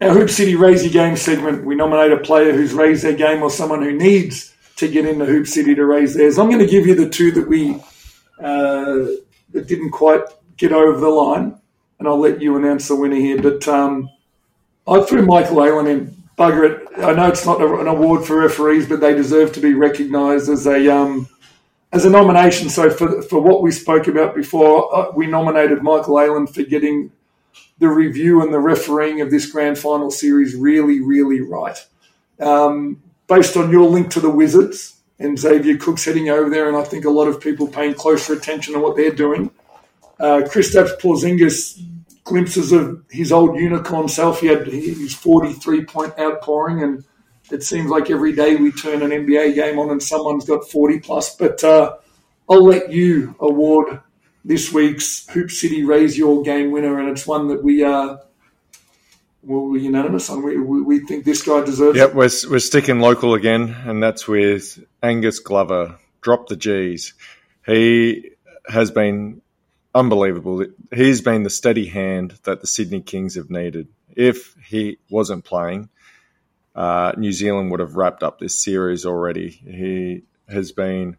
our 0.00 0.10
Hoop 0.10 0.30
City 0.30 0.56
Raise 0.56 0.82
Your 0.82 0.92
Game 0.92 1.16
segment, 1.16 1.64
we 1.64 1.74
nominate 1.74 2.12
a 2.12 2.18
player 2.18 2.52
who's 2.52 2.72
raised 2.72 3.04
their 3.04 3.14
game 3.14 3.42
or 3.42 3.50
someone 3.50 3.82
who 3.82 3.92
needs 3.92 4.54
to 4.76 4.88
get 4.88 5.06
into 5.06 5.24
Hoop 5.24 5.46
City 5.46 5.74
to 5.74 5.84
raise 5.84 6.14
theirs. 6.14 6.38
I'm 6.38 6.48
going 6.48 6.64
to 6.64 6.70
give 6.70 6.86
you 6.86 6.94
the 6.94 7.08
two 7.08 7.30
that 7.32 7.48
we 7.48 7.76
uh, 8.40 9.06
that 9.52 9.66
didn't 9.66 9.90
quite 9.90 10.22
get 10.56 10.72
over 10.72 10.98
the 10.98 11.08
line, 11.08 11.58
and 11.98 12.08
I'll 12.08 12.18
let 12.18 12.42
you 12.42 12.56
announce 12.56 12.88
the 12.88 12.96
winner 12.96 13.16
here. 13.16 13.40
But 13.40 13.66
um, 13.68 14.10
I 14.86 15.02
threw 15.02 15.24
Michael 15.24 15.56
Aylen 15.56 15.88
in. 15.90 16.16
Bugger 16.36 16.68
it. 16.68 16.88
I 16.98 17.12
know 17.12 17.28
it's 17.28 17.46
not 17.46 17.60
an 17.60 17.86
award 17.86 18.24
for 18.26 18.40
referees, 18.40 18.88
but 18.88 18.98
they 18.98 19.14
deserve 19.14 19.52
to 19.52 19.60
be 19.60 19.72
recognised 19.72 20.48
as 20.48 20.66
a 20.66 20.92
um, 20.92 21.28
as 21.94 22.04
a 22.04 22.10
nomination. 22.10 22.68
So 22.68 22.90
for 22.90 23.22
for 23.22 23.40
what 23.40 23.62
we 23.62 23.70
spoke 23.70 24.08
about 24.08 24.34
before, 24.34 24.94
uh, 24.94 25.10
we 25.12 25.26
nominated 25.26 25.82
Michael 25.82 26.16
Aylen 26.16 26.52
for 26.52 26.64
getting 26.64 27.12
the 27.78 27.88
review 27.88 28.42
and 28.42 28.52
the 28.52 28.58
refereeing 28.58 29.20
of 29.20 29.30
this 29.30 29.50
grand 29.50 29.78
final 29.78 30.10
series 30.10 30.54
really, 30.54 31.00
really 31.00 31.40
right. 31.40 31.78
Um, 32.40 33.02
based 33.28 33.56
on 33.56 33.70
your 33.70 33.88
link 33.88 34.10
to 34.10 34.20
the 34.20 34.30
Wizards 34.30 34.96
and 35.18 35.38
Xavier 35.38 35.76
Cooks 35.76 36.04
heading 36.04 36.28
over 36.28 36.50
there, 36.50 36.68
and 36.68 36.76
I 36.76 36.82
think 36.82 37.04
a 37.04 37.10
lot 37.10 37.28
of 37.28 37.40
people 37.40 37.68
paying 37.68 37.94
closer 37.94 38.32
attention 38.32 38.74
to 38.74 38.80
what 38.80 38.96
they're 38.96 39.14
doing. 39.14 39.50
Uh, 40.18 40.42
Kristaps 40.44 41.00
Porzingis 41.00 41.80
glimpses 42.24 42.72
of 42.72 43.04
his 43.10 43.30
old 43.30 43.56
unicorn 43.56 44.08
self. 44.08 44.40
He 44.40 44.48
had 44.48 44.66
his 44.66 45.14
43 45.14 45.84
point 45.84 46.18
outpouring, 46.18 46.82
and 46.82 47.04
it 47.50 47.62
seems 47.62 47.90
like 47.90 48.10
every 48.10 48.32
day 48.32 48.56
we 48.56 48.72
turn 48.72 49.02
an 49.02 49.10
NBA 49.10 49.54
game 49.54 49.78
on 49.78 49.90
and 49.90 50.02
someone's 50.02 50.44
got 50.44 50.68
40 50.70 51.00
plus. 51.00 51.36
But 51.36 51.62
uh, 51.62 51.96
I'll 52.48 52.64
let 52.64 52.90
you 52.90 53.34
award 53.38 54.00
this 54.44 54.72
week's 54.72 55.28
Hoop 55.30 55.50
City 55.50 55.84
Raise 55.84 56.16
Your 56.16 56.42
Game 56.42 56.70
winner, 56.70 56.98
and 56.98 57.08
it's 57.08 57.26
one 57.26 57.48
that 57.48 57.62
we 57.62 57.82
are. 57.82 58.10
Uh, 58.10 58.16
well, 59.42 59.68
we're 59.68 59.78
unanimous 59.78 60.30
on. 60.30 60.42
We, 60.42 60.56
we 60.58 61.00
think 61.00 61.24
this 61.24 61.42
guy 61.42 61.62
deserves 61.62 61.98
yep, 61.98 62.10
it. 62.10 62.14
we're, 62.14 62.30
we're 62.48 62.58
sticking 62.58 63.00
local 63.00 63.34
again, 63.34 63.76
and 63.84 64.02
that's 64.02 64.26
with 64.26 64.82
Angus 65.02 65.38
Glover. 65.38 65.98
Drop 66.22 66.48
the 66.48 66.56
G's. 66.56 67.12
He 67.66 68.30
has 68.66 68.90
been 68.90 69.42
unbelievable. 69.94 70.64
He's 70.94 71.20
been 71.20 71.42
the 71.42 71.50
steady 71.50 71.86
hand 71.86 72.38
that 72.44 72.62
the 72.62 72.66
Sydney 72.66 73.02
Kings 73.02 73.34
have 73.34 73.50
needed. 73.50 73.88
If 74.16 74.54
he 74.64 74.98
wasn't 75.10 75.44
playing, 75.44 75.90
uh, 76.74 77.12
New 77.16 77.32
Zealand 77.32 77.70
would 77.70 77.80
have 77.80 77.96
wrapped 77.96 78.22
up 78.22 78.38
this 78.38 78.62
series 78.62 79.06
already. 79.06 79.48
He 79.48 80.24
has 80.48 80.72
been 80.72 81.16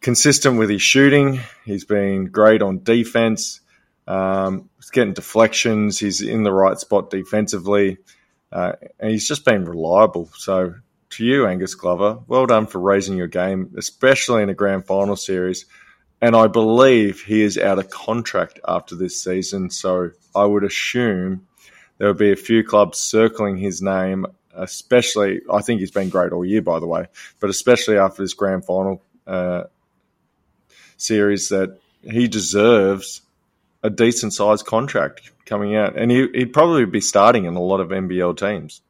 consistent 0.00 0.58
with 0.58 0.68
his 0.68 0.82
shooting. 0.82 1.40
He's 1.64 1.84
been 1.84 2.26
great 2.26 2.60
on 2.60 2.82
defense. 2.82 3.60
Um, 4.06 4.68
he's 4.76 4.90
getting 4.90 5.14
deflections. 5.14 5.98
He's 5.98 6.20
in 6.20 6.42
the 6.42 6.52
right 6.52 6.78
spot 6.78 7.10
defensively. 7.10 7.98
Uh, 8.50 8.72
and 9.00 9.10
he's 9.10 9.26
just 9.26 9.44
been 9.44 9.64
reliable. 9.64 10.28
So, 10.36 10.74
to 11.10 11.24
you, 11.24 11.46
Angus 11.46 11.74
Glover, 11.74 12.18
well 12.26 12.46
done 12.46 12.66
for 12.66 12.78
raising 12.78 13.16
your 13.16 13.28
game, 13.28 13.74
especially 13.76 14.42
in 14.42 14.50
a 14.50 14.54
grand 14.54 14.86
final 14.86 15.16
series. 15.16 15.66
And 16.20 16.36
I 16.36 16.46
believe 16.46 17.22
he 17.22 17.42
is 17.42 17.58
out 17.58 17.78
of 17.78 17.90
contract 17.90 18.60
after 18.66 18.94
this 18.94 19.22
season. 19.22 19.70
So, 19.70 20.10
I 20.34 20.44
would 20.44 20.64
assume 20.64 21.46
there 21.98 22.08
will 22.08 22.14
be 22.14 22.32
a 22.32 22.36
few 22.36 22.62
clubs 22.64 22.98
circling 22.98 23.56
his 23.56 23.80
name, 23.80 24.26
especially. 24.54 25.40
I 25.52 25.60
think 25.62 25.80
he's 25.80 25.90
been 25.90 26.08
great 26.08 26.32
all 26.32 26.44
year, 26.44 26.62
by 26.62 26.78
the 26.78 26.86
way, 26.86 27.06
but 27.40 27.50
especially 27.50 27.98
after 27.98 28.22
this 28.22 28.34
grand 28.34 28.64
final 28.64 29.02
uh, 29.26 29.64
series, 30.96 31.48
that 31.50 31.78
he 32.02 32.28
deserves 32.28 33.22
a 33.82 33.90
decent 33.90 34.32
sized 34.32 34.66
contract 34.66 35.30
coming 35.44 35.74
out, 35.74 35.96
and 35.96 36.10
he, 36.10 36.26
would 36.26 36.52
probably 36.52 36.84
be 36.84 37.00
starting 37.00 37.44
in 37.44 37.54
a 37.54 37.62
lot 37.62 37.80
of 37.80 37.88
NBL 37.88 38.36
teams. 38.36 38.80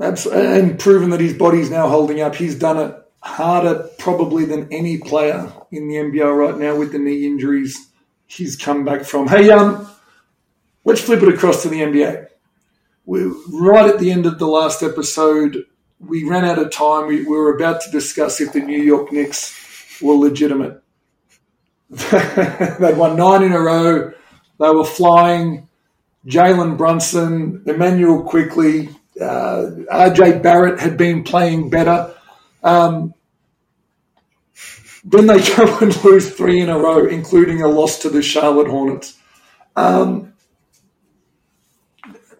Absolutely, 0.00 0.58
and 0.58 0.78
proven 0.78 1.10
that 1.10 1.20
his 1.20 1.34
body's 1.34 1.70
now 1.70 1.88
holding 1.88 2.20
up. 2.20 2.34
He's 2.34 2.54
done 2.54 2.78
it 2.78 2.96
harder 3.22 3.90
probably 3.98 4.46
than 4.46 4.72
any 4.72 4.96
player 4.96 5.52
in 5.70 5.88
the 5.88 5.96
NBL 5.96 6.36
right 6.36 6.58
now 6.58 6.74
with 6.74 6.92
the 6.92 6.98
knee 6.98 7.26
injuries 7.26 7.90
he's 8.26 8.56
come 8.56 8.84
back 8.84 9.04
from. 9.04 9.28
Hey, 9.28 9.50
um, 9.50 9.88
let's 10.84 11.00
flip 11.00 11.22
it 11.22 11.34
across 11.34 11.62
to 11.62 11.68
the 11.68 11.80
NBA. 11.80 12.28
We're 13.10 13.34
right 13.48 13.90
at 13.90 13.98
the 13.98 14.12
end 14.12 14.24
of 14.24 14.38
the 14.38 14.46
last 14.46 14.84
episode. 14.84 15.66
We 15.98 16.22
ran 16.22 16.44
out 16.44 16.60
of 16.60 16.70
time. 16.70 17.08
We, 17.08 17.24
we 17.24 17.36
were 17.36 17.56
about 17.56 17.80
to 17.80 17.90
discuss 17.90 18.40
if 18.40 18.52
the 18.52 18.60
New 18.60 18.80
York 18.80 19.12
Knicks 19.12 20.00
were 20.00 20.14
legitimate. 20.14 20.80
They'd 21.90 22.96
won 22.96 23.16
nine 23.16 23.42
in 23.42 23.50
a 23.50 23.58
row. 23.58 24.12
They 24.60 24.70
were 24.70 24.84
flying. 24.84 25.68
Jalen 26.24 26.76
Brunson, 26.76 27.64
Immanuel 27.66 28.22
Quickley, 28.22 28.90
uh, 29.20 29.70
RJ 29.92 30.40
Barrett 30.40 30.78
had 30.78 30.96
been 30.96 31.24
playing 31.24 31.68
better. 31.68 32.14
Um, 32.62 33.12
then 35.02 35.26
they 35.26 35.40
go 35.56 35.78
and 35.80 36.04
lose 36.04 36.30
three 36.30 36.60
in 36.60 36.68
a 36.68 36.78
row, 36.78 37.08
including 37.08 37.60
a 37.60 37.66
loss 37.66 37.98
to 38.02 38.08
the 38.08 38.22
Charlotte 38.22 38.68
Hornets. 38.68 39.18
Um, 39.74 40.29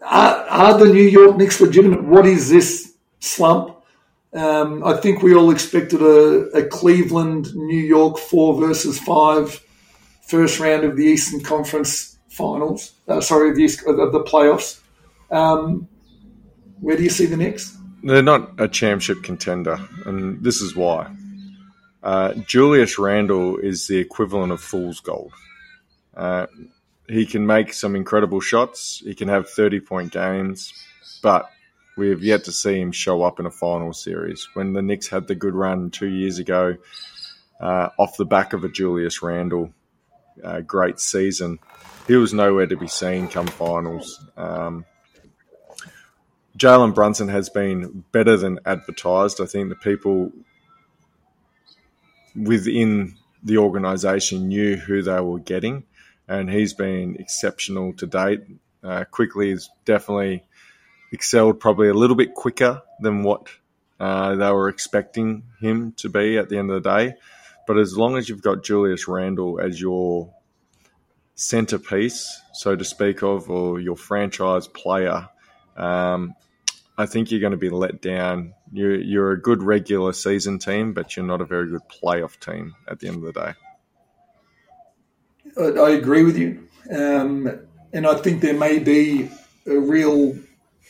are, 0.02 0.36
are, 0.48 0.78
the 0.78 0.86
New 0.86 1.02
York 1.02 1.36
Knicks 1.36 1.60
legitimate? 1.60 2.04
What 2.04 2.26
is 2.26 2.48
this 2.48 2.94
slump? 3.20 3.76
Um, 4.32 4.84
I 4.84 4.96
think 4.96 5.22
we 5.22 5.34
all 5.34 5.50
expected 5.50 6.00
a, 6.00 6.48
a, 6.56 6.66
Cleveland, 6.66 7.54
New 7.54 7.80
York 7.80 8.18
four 8.18 8.60
versus 8.60 8.98
five 9.00 9.60
first 10.22 10.60
round 10.60 10.84
of 10.84 10.96
the 10.96 11.04
Eastern 11.04 11.40
Conference 11.40 12.16
Finals. 12.28 12.92
Uh, 13.08 13.20
sorry, 13.20 13.50
of 13.50 13.56
the, 13.56 13.64
of 13.88 14.12
the 14.12 14.22
playoffs. 14.22 14.80
Um, 15.30 15.88
where 16.80 16.96
do 16.96 17.02
you 17.02 17.10
see 17.10 17.26
the 17.26 17.36
Knicks? 17.36 17.76
They're 18.02 18.22
not 18.22 18.52
a 18.58 18.68
championship 18.68 19.22
contender, 19.22 19.78
and 20.06 20.42
this 20.42 20.60
is 20.60 20.74
why. 20.74 21.14
Uh, 22.02 22.34
Julius 22.46 22.98
Randle 22.98 23.58
is 23.58 23.86
the 23.86 23.98
equivalent 23.98 24.52
of 24.52 24.60
fool's 24.60 25.00
gold. 25.00 25.32
Uh, 26.16 26.46
he 27.10 27.26
can 27.26 27.46
make 27.46 27.72
some 27.72 27.96
incredible 27.96 28.40
shots. 28.40 29.02
He 29.04 29.14
can 29.14 29.28
have 29.28 29.50
30 29.50 29.80
point 29.80 30.12
games, 30.12 30.72
but 31.22 31.50
we 31.96 32.10
have 32.10 32.22
yet 32.22 32.44
to 32.44 32.52
see 32.52 32.80
him 32.80 32.92
show 32.92 33.22
up 33.22 33.40
in 33.40 33.46
a 33.46 33.50
final 33.50 33.92
series. 33.92 34.48
When 34.54 34.72
the 34.72 34.82
Knicks 34.82 35.08
had 35.08 35.26
the 35.26 35.34
good 35.34 35.54
run 35.54 35.90
two 35.90 36.08
years 36.08 36.38
ago, 36.38 36.76
uh, 37.60 37.88
off 37.98 38.16
the 38.16 38.24
back 38.24 38.52
of 38.52 38.64
a 38.64 38.68
Julius 38.68 39.22
Randle 39.22 39.72
uh, 40.42 40.60
great 40.60 41.00
season, 41.00 41.58
he 42.06 42.16
was 42.16 42.32
nowhere 42.32 42.66
to 42.66 42.76
be 42.76 42.88
seen 42.88 43.28
come 43.28 43.48
finals. 43.48 44.24
Um, 44.36 44.84
Jalen 46.56 46.94
Brunson 46.94 47.28
has 47.28 47.48
been 47.48 48.04
better 48.12 48.36
than 48.36 48.60
advertised. 48.64 49.40
I 49.40 49.46
think 49.46 49.68
the 49.68 49.74
people 49.74 50.32
within 52.34 53.16
the 53.42 53.58
organisation 53.58 54.48
knew 54.48 54.76
who 54.76 55.02
they 55.02 55.20
were 55.20 55.38
getting, 55.38 55.84
and 56.30 56.48
he's 56.48 56.74
been 56.74 57.16
exceptional 57.16 57.92
to 57.94 58.06
date. 58.06 58.42
Uh, 58.84 59.04
Quickley 59.10 59.50
is 59.50 59.68
definitely 59.84 60.44
excelled 61.12 61.58
probably 61.58 61.88
a 61.88 61.94
little 61.94 62.14
bit 62.14 62.34
quicker 62.34 62.82
than 63.00 63.24
what 63.24 63.48
uh, 63.98 64.36
they 64.36 64.50
were 64.52 64.68
expecting 64.68 65.42
him 65.60 65.92
to 65.96 66.08
be 66.08 66.38
at 66.38 66.48
the 66.48 66.56
end 66.56 66.70
of 66.70 66.80
the 66.82 66.88
day. 66.88 67.14
But 67.66 67.78
as 67.78 67.98
long 67.98 68.16
as 68.16 68.28
you've 68.28 68.42
got 68.42 68.62
Julius 68.62 69.08
Randle 69.08 69.60
as 69.60 69.80
your 69.80 70.32
centerpiece, 71.34 72.40
so 72.52 72.76
to 72.76 72.84
speak 72.84 73.24
of, 73.24 73.50
or 73.50 73.80
your 73.80 73.96
franchise 73.96 74.68
player, 74.68 75.28
um, 75.76 76.36
I 76.96 77.06
think 77.06 77.32
you're 77.32 77.40
going 77.40 77.52
to 77.52 77.56
be 77.56 77.70
let 77.70 78.00
down. 78.00 78.54
You're, 78.72 79.00
you're 79.00 79.32
a 79.32 79.40
good 79.40 79.64
regular 79.64 80.12
season 80.12 80.60
team, 80.60 80.92
but 80.92 81.16
you're 81.16 81.26
not 81.26 81.40
a 81.40 81.44
very 81.44 81.70
good 81.70 81.82
playoff 81.88 82.38
team 82.38 82.76
at 82.86 83.00
the 83.00 83.08
end 83.08 83.16
of 83.16 83.22
the 83.22 83.32
day. 83.32 83.52
I 85.60 85.90
agree 85.90 86.24
with 86.24 86.38
you. 86.38 86.66
Um, 86.90 87.60
and 87.92 88.06
I 88.06 88.14
think 88.14 88.40
there 88.40 88.58
may 88.58 88.78
be 88.78 89.30
a 89.66 89.78
real 89.78 90.36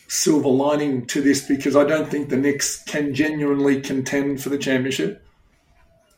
silver 0.09 0.49
lining 0.49 1.07
to 1.07 1.21
this 1.21 1.47
because 1.47 1.77
I 1.77 1.85
don't 1.85 2.11
think 2.11 2.29
the 2.29 2.37
Knicks 2.37 2.83
can 2.85 3.15
genuinely 3.15 3.81
contend 3.81 4.43
for 4.43 4.49
the 4.49 4.59
championship. 4.59 5.23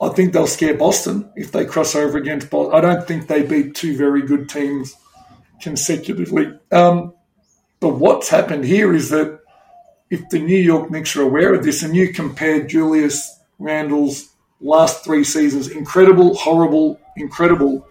I 0.01 0.09
think 0.09 0.33
they'll 0.33 0.47
scare 0.47 0.75
Boston 0.75 1.31
if 1.37 1.53
they 1.53 1.65
cross 1.65 1.95
over 1.95 2.19
against 2.19 2.51
Boston. 2.51 2.75
I 2.75 2.81
don't 2.81 3.07
think 3.07 3.29
they 3.29 3.43
beat 3.43 3.75
two 3.75 3.97
very 3.97 4.23
good 4.23 4.49
teams 4.49 4.95
consecutively. 5.61 6.53
Um, 6.73 7.15
but 7.81 7.97
what's 7.97 8.29
happened 8.29 8.65
here 8.65 8.93
is 8.95 9.11
that 9.11 9.41
if 10.11 10.29
the 10.29 10.41
New 10.41 10.59
York 10.59 10.91
Knicks 10.91 11.17
are 11.17 11.23
aware 11.23 11.55
of 11.55 11.65
this 11.65 11.83
and 11.83 11.95
you 11.95 12.12
compare 12.12 12.67
Julius 12.67 13.41
Randle's 13.59 14.29
last 14.61 15.05
three 15.05 15.25
seasons, 15.25 15.69
incredible, 15.69 16.35
horrible, 16.35 17.01
incredible. 17.17 17.87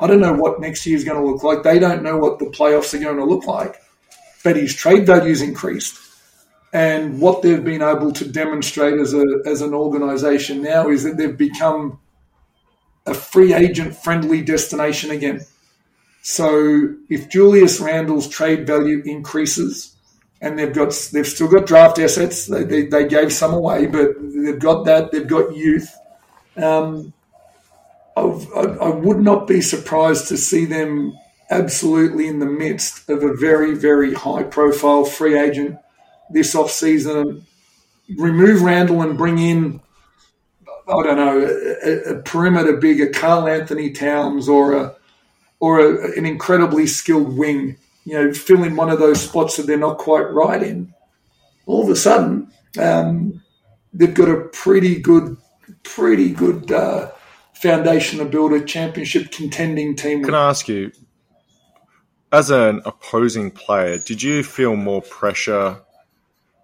I 0.00 0.06
don't 0.06 0.20
know 0.20 0.32
what 0.32 0.60
next 0.60 0.86
year 0.86 0.96
is 0.96 1.04
going 1.04 1.20
to 1.20 1.26
look 1.26 1.42
like. 1.42 1.62
They 1.62 1.78
don't 1.78 2.02
know 2.02 2.16
what 2.16 2.38
the 2.38 2.46
playoffs 2.46 2.94
are 2.94 3.02
going 3.02 3.18
to 3.18 3.24
look 3.24 3.46
like 3.46 3.80
but 4.42 4.56
his 4.56 4.74
trade 4.74 5.06
value's 5.06 5.42
increased. 5.42 5.98
And 6.72 7.20
what 7.20 7.42
they've 7.42 7.64
been 7.64 7.82
able 7.82 8.12
to 8.12 8.28
demonstrate 8.28 8.98
as 9.00 9.12
a 9.12 9.24
as 9.44 9.60
an 9.60 9.74
organisation 9.74 10.62
now 10.62 10.88
is 10.88 11.02
that 11.02 11.16
they've 11.16 11.36
become 11.36 11.98
a 13.06 13.14
free 13.14 13.52
agent 13.52 13.96
friendly 13.96 14.40
destination 14.40 15.10
again. 15.10 15.44
So 16.22 16.94
if 17.08 17.28
Julius 17.28 17.80
Randle's 17.80 18.28
trade 18.28 18.66
value 18.66 19.02
increases, 19.04 19.96
and 20.40 20.56
they've 20.56 20.72
got 20.72 20.92
they've 21.12 21.26
still 21.26 21.48
got 21.48 21.66
draft 21.66 21.98
assets, 21.98 22.46
they, 22.46 22.62
they, 22.62 22.86
they 22.86 23.08
gave 23.08 23.32
some 23.32 23.52
away, 23.52 23.86
but 23.86 24.10
they've 24.20 24.58
got 24.58 24.84
that. 24.84 25.10
They've 25.10 25.26
got 25.26 25.56
youth. 25.56 25.92
Um, 26.56 27.12
I, 28.20 28.86
I 28.86 28.88
would 28.88 29.20
not 29.20 29.46
be 29.46 29.60
surprised 29.60 30.28
to 30.28 30.36
see 30.36 30.64
them 30.64 31.14
absolutely 31.50 32.28
in 32.28 32.38
the 32.38 32.46
midst 32.46 33.08
of 33.08 33.22
a 33.22 33.34
very, 33.34 33.74
very 33.74 34.14
high 34.14 34.44
profile 34.44 35.04
free 35.04 35.38
agent 35.38 35.76
this 36.30 36.54
off 36.54 36.70
season. 36.70 37.44
Remove 38.16 38.62
Randle 38.62 39.02
and 39.02 39.18
bring 39.18 39.38
in, 39.38 39.80
I 40.88 41.02
don't 41.02 41.16
know, 41.16 41.40
a, 41.84 42.14
a 42.14 42.22
perimeter 42.22 42.76
big, 42.76 43.00
a 43.00 43.10
Karl-Anthony 43.10 43.90
Towns 43.90 44.48
or 44.48 44.74
a 44.74 44.96
or 45.60 45.80
a, 45.80 46.18
an 46.18 46.24
incredibly 46.24 46.86
skilled 46.86 47.36
wing. 47.36 47.76
You 48.04 48.14
know, 48.14 48.32
fill 48.32 48.64
in 48.64 48.76
one 48.76 48.90
of 48.90 48.98
those 48.98 49.20
spots 49.20 49.56
that 49.56 49.66
they're 49.66 49.76
not 49.76 49.98
quite 49.98 50.32
right 50.32 50.62
in. 50.62 50.94
All 51.66 51.82
of 51.82 51.90
a 51.90 51.96
sudden, 51.96 52.50
um, 52.78 53.42
they've 53.92 54.14
got 54.14 54.28
a 54.28 54.48
pretty 54.48 54.98
good, 54.98 55.36
pretty 55.82 56.30
good 56.30 56.72
uh, 56.72 57.10
foundation 57.60 58.18
to 58.18 58.24
build 58.24 58.52
a 58.52 58.64
championship 58.64 59.30
contending 59.30 59.94
team. 59.94 60.24
Can 60.24 60.34
I 60.34 60.48
ask 60.48 60.68
you, 60.68 60.92
as 62.32 62.50
an 62.50 62.80
opposing 62.84 63.50
player, 63.50 63.98
did 63.98 64.22
you 64.22 64.42
feel 64.42 64.76
more 64.76 65.02
pressure 65.02 65.80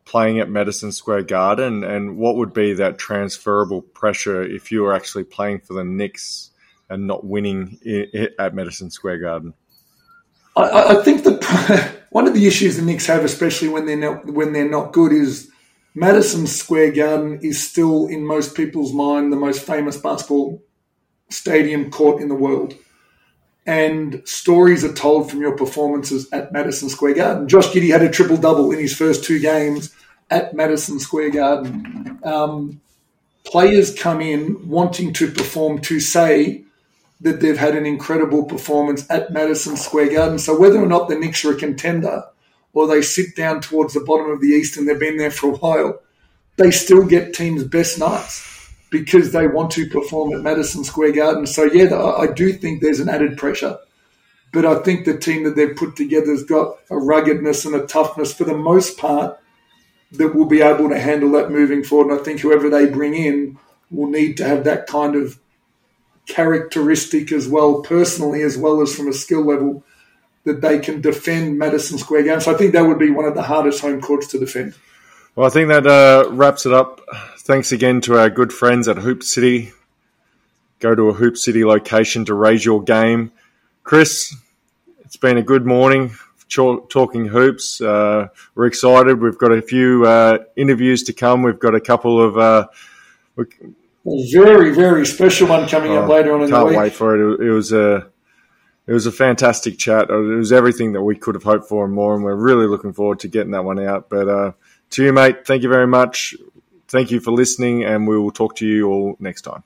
playing 0.07 0.39
at 0.39 0.49
Madison 0.49 0.93
Square 0.93 1.25
Garden, 1.25 1.85
and 1.85 2.17
what 2.17 2.37
would 2.37 2.55
be 2.55 2.73
that 2.75 2.97
transferable 2.97 3.83
pressure 3.83 4.43
if 4.43 4.71
you 4.71 4.83
were 4.83 4.95
actually 4.95 5.25
playing 5.25 5.61
for 5.61 5.75
the 5.75 5.85
Knicks 5.85 6.51
and 6.89 7.07
not 7.07 7.25
winning 7.25 7.79
at 8.39 8.55
Madison 8.55 8.89
Square 8.91 9.19
Garden? 9.19 9.53
I, 10.57 10.97
I 10.97 11.03
think 11.03 11.25
that 11.25 11.97
one 12.11 12.27
of 12.27 12.35
the 12.35 12.47
issues 12.47 12.77
the 12.77 12.83
Knicks 12.83 13.07
have, 13.07 13.25
especially 13.25 13.69
when 13.69 13.85
they're 13.87 13.97
not 13.97 14.27
when 14.27 14.53
they're 14.53 14.71
not 14.71 14.93
good, 14.93 15.13
is 15.13 15.51
Madison 15.95 16.47
Square 16.47 16.93
Garden 16.93 17.41
is 17.43 17.63
still 17.63 18.07
in 18.07 18.25
most 18.25 18.55
people's 18.55 18.93
mind 18.93 19.33
the 19.33 19.37
most 19.37 19.67
famous 19.67 19.97
basketball 19.97 20.63
stadium 21.29 21.91
court 21.91 22.21
in 22.23 22.29
the 22.29 22.35
world 22.35 22.75
and 23.67 24.23
stories 24.25 24.85
are 24.85 24.93
told 24.93 25.29
from 25.29 25.41
your 25.41 25.57
performances 25.57 26.29
at 26.33 26.53
Madison 26.53 26.89
Square 26.89 27.15
Garden. 27.15 27.49
Josh 27.49 27.67
Giddey 27.69 27.91
had 27.91 28.03
a 28.03 28.11
triple 28.11 28.37
double 28.37 28.71
in 28.71 28.79
his 28.79 28.97
first 28.97 29.25
two 29.25 29.41
games 29.41 29.95
at 30.31 30.55
Madison 30.55 31.01
Square 31.01 31.31
Garden. 31.31 32.21
Um, 32.23 32.81
players 33.45 33.93
come 33.93 34.21
in 34.21 34.69
wanting 34.69 35.13
to 35.15 35.31
perform 35.31 35.81
to 35.83 35.99
say 35.99 36.63
that 37.21 37.41
they've 37.41 37.59
had 37.59 37.75
an 37.75 37.87
incredible 37.87 38.45
performance 38.45 39.05
at 39.11 39.33
Madison 39.33 39.77
Square 39.77 40.13
Garden. 40.13 40.39
So 40.39 40.59
whether 40.59 40.81
or 40.81 40.87
not 40.87 41.09
the 41.09 41.19
Knicks 41.19 41.45
are 41.45 41.53
a 41.53 41.57
contender 41.57 42.23
or 42.73 42.87
they 42.87 43.03
sit 43.03 43.35
down 43.35 43.61
towards 43.61 43.95
the 43.95 44.01
bottom 44.01 44.31
of 44.31 44.41
the 44.41 44.49
East 44.49 44.77
and 44.77 44.87
they've 44.87 44.99
been 44.99 45.17
there 45.17 45.31
for 45.31 45.55
a 45.55 45.57
while, 45.57 46.01
they 46.57 46.71
still 46.71 47.05
get 47.05 47.35
teams' 47.35 47.65
best 47.65 47.99
nights 47.99 48.56
because 48.91 49.33
they 49.33 49.47
want 49.47 49.71
to 49.73 49.89
perform 49.89 50.33
at 50.33 50.43
Madison 50.43 50.85
Square 50.85 51.13
Garden. 51.13 51.47
So 51.47 51.65
yeah, 51.65 51.95
I 51.95 52.27
do 52.29 52.53
think 52.53 52.81
there's 52.81 53.01
an 53.01 53.09
added 53.09 53.37
pressure. 53.37 53.79
But 54.53 54.65
I 54.65 54.77
think 54.77 55.05
the 55.05 55.19
team 55.19 55.45
that 55.45 55.57
they've 55.57 55.77
put 55.77 55.97
together 55.97 56.31
has 56.31 56.45
got 56.45 56.79
a 56.91 56.97
ruggedness 56.97 57.65
and 57.65 57.75
a 57.75 57.87
toughness 57.87 58.33
for 58.33 58.45
the 58.45 58.57
most 58.57 58.97
part 58.97 59.39
that 60.13 60.35
will 60.35 60.47
be 60.47 60.63
able 60.63 60.89
to 60.89 60.99
handle 60.99 61.33
that 61.33 61.51
moving 61.51 61.83
forward. 61.83 62.11
And 62.11 62.21
I 62.21 62.23
think 62.23 62.41
whoever 62.41 62.71
they 62.71 62.87
bring 62.87 63.15
in 63.15 63.59
will 63.91 64.09
need 64.09 64.37
to 64.39 64.45
have 64.47 64.65
that 64.65 64.87
kind 64.87 65.15
of 65.15 65.39
characteristic 66.27 67.33
as 67.33 67.49
well, 67.49 67.83
personally, 67.83 68.43
as 68.43 68.57
well 68.57 68.81
as 68.81 68.95
from 68.95 69.09
a 69.09 69.13
skill 69.13 69.45
level, 69.45 69.85
that 70.45 70.61
they 70.61 70.79
can 70.79 71.01
defend 71.01 71.59
Madison 71.59 71.99
Square 71.99 72.25
Garden. 72.25 72.41
So 72.41 72.55
I 72.55 72.57
think 72.57 72.73
that 72.73 72.87
would 72.87 72.99
be 72.99 73.11
one 73.11 73.25
of 73.25 73.35
the 73.35 73.43
hardest 73.43 73.81
home 73.81 74.01
courts 74.01 74.29
to 74.29 74.39
defend. 74.39 74.75
Well, 75.35 75.47
I 75.47 75.51
think 75.51 75.69
that 75.69 75.87
uh, 75.87 76.31
wraps 76.31 76.65
it 76.65 76.73
up. 76.73 77.01
Thanks 77.47 77.71
again 77.71 78.01
to 78.01 78.19
our 78.19 78.29
good 78.29 78.53
friends 78.53 78.89
at 78.89 78.97
Hoop 78.99 79.23
City. 79.23 79.71
Go 80.81 80.97
to 80.97 81.11
a 81.11 81.13
Hoop 81.13 81.37
City 81.37 81.65
location 81.65 82.25
to 82.25 82.35
raise 82.35 82.65
your 82.65 82.83
game. 82.83 83.31
Chris, 83.85 84.35
it's 85.05 85.17
been 85.17 85.39
a 85.39 85.45
good 85.45 85.65
morning 85.65 86.11
talking 86.49 87.27
hoops. 87.27 87.81
Uh, 87.81 88.27
we're 88.57 88.67
excited. 88.67 89.23
We've 89.23 89.39
got 89.39 89.53
a 89.53 89.63
few 89.63 90.05
uh, 90.05 90.39
interviews 90.57 91.05
to 91.05 91.13
come. 91.13 91.45
We've 91.45 91.57
got 91.57 91.77
a 91.77 91.81
couple 91.81 92.21
of. 92.21 92.37
Uh, 92.37 92.67
a 93.39 93.45
very 94.33 94.75
very 94.75 95.07
special 95.07 95.47
one 95.47 95.69
coming 95.69 95.93
oh, 95.93 96.03
up 96.03 96.09
later 96.09 96.35
on 96.35 96.43
in 96.43 96.51
the 96.51 96.65
week. 96.65 96.75
Can't 96.75 96.83
wait 96.83 96.95
for 96.95 97.15
it. 97.15 97.47
It 97.47 97.53
was 97.53 97.73
a 97.73 98.09
it 98.89 98.93
was 98.93 99.07
a 99.07 99.13
fantastic 99.13 99.79
chat. 99.79 100.11
It 100.11 100.17
was 100.17 100.51
everything 100.51 100.95
that 100.95 101.03
we 101.03 101.15
could 101.15 101.37
have 101.37 101.45
hoped 101.45 101.69
for 101.69 101.85
and 101.85 101.95
more, 101.95 102.17
and 102.17 102.25
we're 102.25 102.35
really 102.35 102.67
looking 102.67 102.93
forward 102.93 103.21
to 103.21 103.29
getting 103.29 103.53
that 103.53 103.63
one 103.63 103.79
out. 103.79 104.09
But 104.09 104.29
uh, 104.29 104.53
to 104.91 105.05
you, 105.05 105.13
mate, 105.13 105.47
thank 105.47 105.63
you 105.63 105.69
very 105.69 105.87
much. 105.87 106.35
Thank 106.89 107.11
you 107.11 107.21
for 107.21 107.33
listening, 107.33 107.85
and 107.85 108.07
we 108.09 108.19
will 108.19 108.31
talk 108.31 108.57
to 108.57 108.67
you 108.67 108.89
all 108.89 109.17
next 109.19 109.43
time. 109.43 109.63